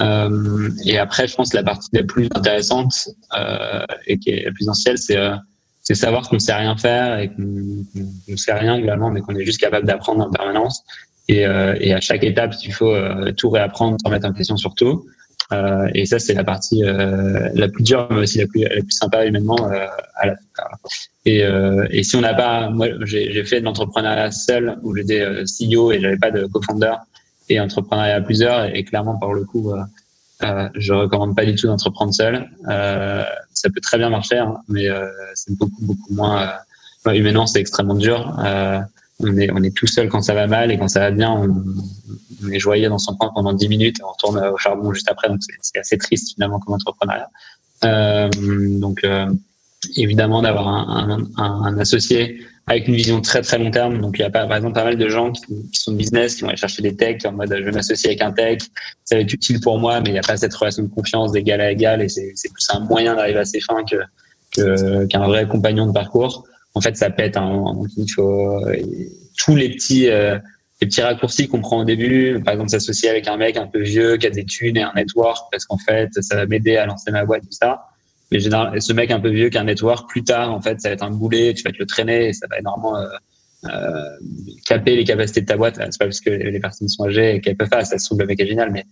[0.00, 4.44] Euh, et après, je pense que la partie la plus intéressante euh, et qui est
[4.44, 5.34] la plus ancienne, c'est euh,
[5.88, 9.44] c'est savoir qu'on sait rien faire et qu'on ne sait rien globalement, mais qu'on est
[9.46, 10.84] juste capable d'apprendre en permanence.
[11.28, 14.58] Et, euh, et, à chaque étape, il faut euh, tout réapprendre sans mettre en question
[14.58, 15.06] sur tout.
[15.50, 18.82] Euh, et ça, c'est la partie euh, la plus dure, mais aussi la plus, la
[18.82, 19.86] plus sympa humainement euh,
[20.16, 20.34] à la
[21.24, 25.24] et, euh, et si on n'a pas, moi, j'ai fait de l'entrepreneuriat seul où j'étais
[25.44, 26.96] CEO et j'avais pas de co-founder
[27.48, 28.76] et entrepreneuriat à plusieurs.
[28.76, 29.72] Et, clairement, par le coup,
[30.42, 32.48] euh, je recommande pas du tout d'entreprendre seul.
[32.66, 34.86] ça peut très bien marcher, hein, mais
[35.34, 36.52] c'est beaucoup beaucoup moins
[37.06, 38.36] humainement, c'est extrêmement dur.
[39.20, 41.30] on est on est tout seul quand ça va mal et quand ça va bien,
[41.32, 45.10] on, est joyeux dans son coin pendant 10 minutes et on retourne au charbon juste
[45.10, 45.28] après.
[45.28, 47.28] Donc c'est assez triste finalement comme entrepreneuriat.
[47.84, 48.28] Euh,
[48.80, 49.26] donc euh,
[49.96, 54.00] évidemment d'avoir un, un, un, associé avec une vision très très long terme.
[54.00, 56.42] Donc il y a par exemple pas mal de gens qui, qui sont business, qui
[56.42, 58.58] vont aller chercher des techs en mode je vais m'associer avec un tech,
[59.04, 61.32] ça va être utile pour moi, mais il n'y a pas cette relation de confiance
[61.32, 63.96] d'égal à égal et c'est plus un moyen d'arriver à ses fins que
[65.06, 66.44] qu'un vrai compagnon de parcours.
[66.74, 67.36] En fait, ça pète.
[67.36, 68.64] Hein, il faut
[69.36, 70.38] tous les petits euh,
[70.80, 73.80] les petits raccourcis qu'on prend au début, par exemple s'associer avec un mec un peu
[73.80, 76.86] vieux qui a des thunes et un network parce qu'en fait ça va m'aider à
[76.86, 77.88] lancer ma boîte tout ça.
[78.30, 80.80] Mais généralement, ce mec un peu vieux qui a un network, plus tard en fait
[80.80, 83.06] ça va être un boulet, tu vas te le traîner et ça va énormément euh,
[83.64, 84.10] euh,
[84.66, 85.76] caper les capacités de ta boîte.
[85.76, 88.26] C'est pas parce que les personnes sont âgées qu'elles peuvent pas, ça se trouve le
[88.26, 88.84] mec est génial, mais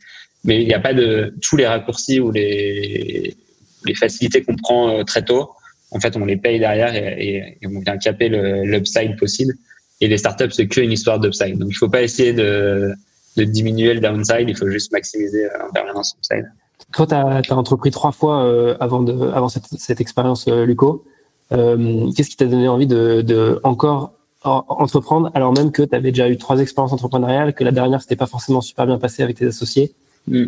[0.45, 3.37] mais il n'y a pas de tous les raccourcis ou les
[3.85, 5.51] les facilités qu'on prend euh, très tôt.
[5.93, 9.55] En fait, on les paye derrière et, et on vient caper l'upside possible.
[10.01, 11.59] Et les startups, c'est qu'une histoire d'upside.
[11.59, 12.93] Donc, il faut pas essayer de,
[13.37, 16.47] de diminuer le downside, il faut juste maximiser euh, en permanence l'upside.
[16.93, 21.05] Toi, tu as, entrepris trois fois euh, avant, de, avant cette, cette expérience, euh, Luco.
[21.53, 24.13] Euh, Qu'est-ce qui t'a donné envie de, de encore
[24.43, 28.17] entreprendre alors même que tu avais déjà eu trois expériences entrepreneuriales, que la dernière, c'était
[28.17, 29.93] pas forcément super bien passé avec tes associés?
[30.29, 30.45] Mm.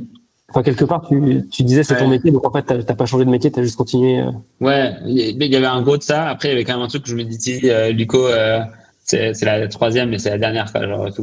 [0.50, 3.26] Enfin, quelque part, tu, tu disais c'est ton métier, donc en fait, t'as pas changé
[3.26, 4.24] de métier, t'as juste continué.
[4.60, 6.28] Ouais, il y avait un gros de ça.
[6.28, 8.60] Après, il y avait quand même un truc que je me disais, euh, Luco, euh,
[9.04, 10.72] c'est la troisième, mais c'est la dernière.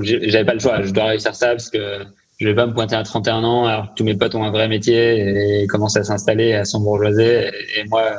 [0.01, 0.81] j'avais pas le choix.
[0.83, 2.03] Je dois réussir ça parce que
[2.39, 4.51] je vais pas me pointer à 31 ans alors que tous mes potes ont un
[4.51, 7.51] vrai métier et commencent à s'installer, à s'embourgeoiser.
[7.77, 8.11] Et moi,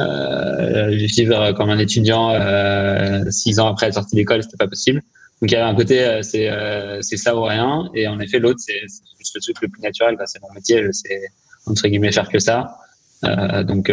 [0.00, 5.02] euh, vivre comme un étudiant euh, six ans après la sortie d'école, c'était pas possible.
[5.42, 7.90] Donc il y avait un côté, euh, c'est euh, c'est ça ou rien.
[7.94, 8.80] Et en effet, l'autre, c'est
[9.18, 10.16] juste le truc le plus naturel.
[10.24, 11.20] c'est mon métier, je sais
[11.66, 12.78] entre guillemets faire que ça.
[13.24, 13.92] Euh, donc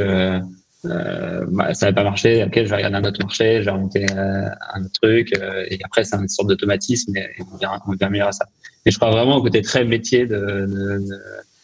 [0.86, 2.44] euh, euh, bah, ça n'avait pas marché.
[2.44, 5.34] Ok, je vais regarder un autre marché, je vais remonter euh, un autre truc.
[5.38, 8.46] Euh, et après, c'est une sorte d'automatisme et on vient, on vient améliorer ça.
[8.86, 11.20] Mais je crois vraiment au côté très métier de, de, de...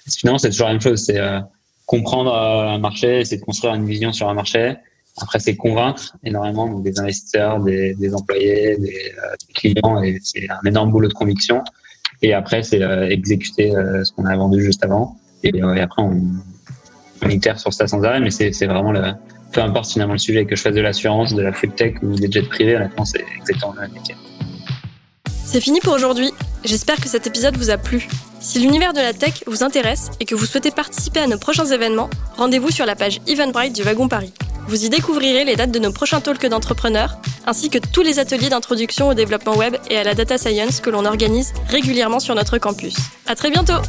[0.10, 1.04] finalement, c'est toujours la même chose.
[1.04, 1.40] C'est euh,
[1.86, 4.76] comprendre un marché, c'est de construire une vision sur un marché.
[5.22, 10.48] Après, c'est convaincre énormément donc des investisseurs, des, des employés, des, des, clients, et c'est
[10.50, 11.62] un énorme boulot de conviction.
[12.22, 15.18] Et après, c'est exécuter ce qu'on a vendu juste avant.
[15.44, 16.22] Et, et après, on,
[17.22, 18.94] on sur ça sans arrêt, mais c'est vraiment
[19.52, 22.16] peu importe finalement le sujet, que je fasse de l'assurance, de la food tech ou
[22.16, 24.16] des jets privés, fin, c'est exactement le même métier.
[25.46, 26.32] C'est fini pour aujourd'hui.
[26.64, 28.08] J'espère que cet épisode vous a plu.
[28.40, 31.66] Si l'univers de la tech vous intéresse et que vous souhaitez participer à nos prochains
[31.66, 34.34] événements, rendez-vous sur la page Eventbrite du Wagon Paris.
[34.68, 37.18] Vous y découvrirez les dates de nos prochains talks d'entrepreneurs,
[37.48, 40.92] ainsi que tous les ateliers d'introduction au développement web et à la data science que
[40.92, 42.96] l'on organise régulièrement sur notre campus.
[43.26, 43.82] À très bientôt!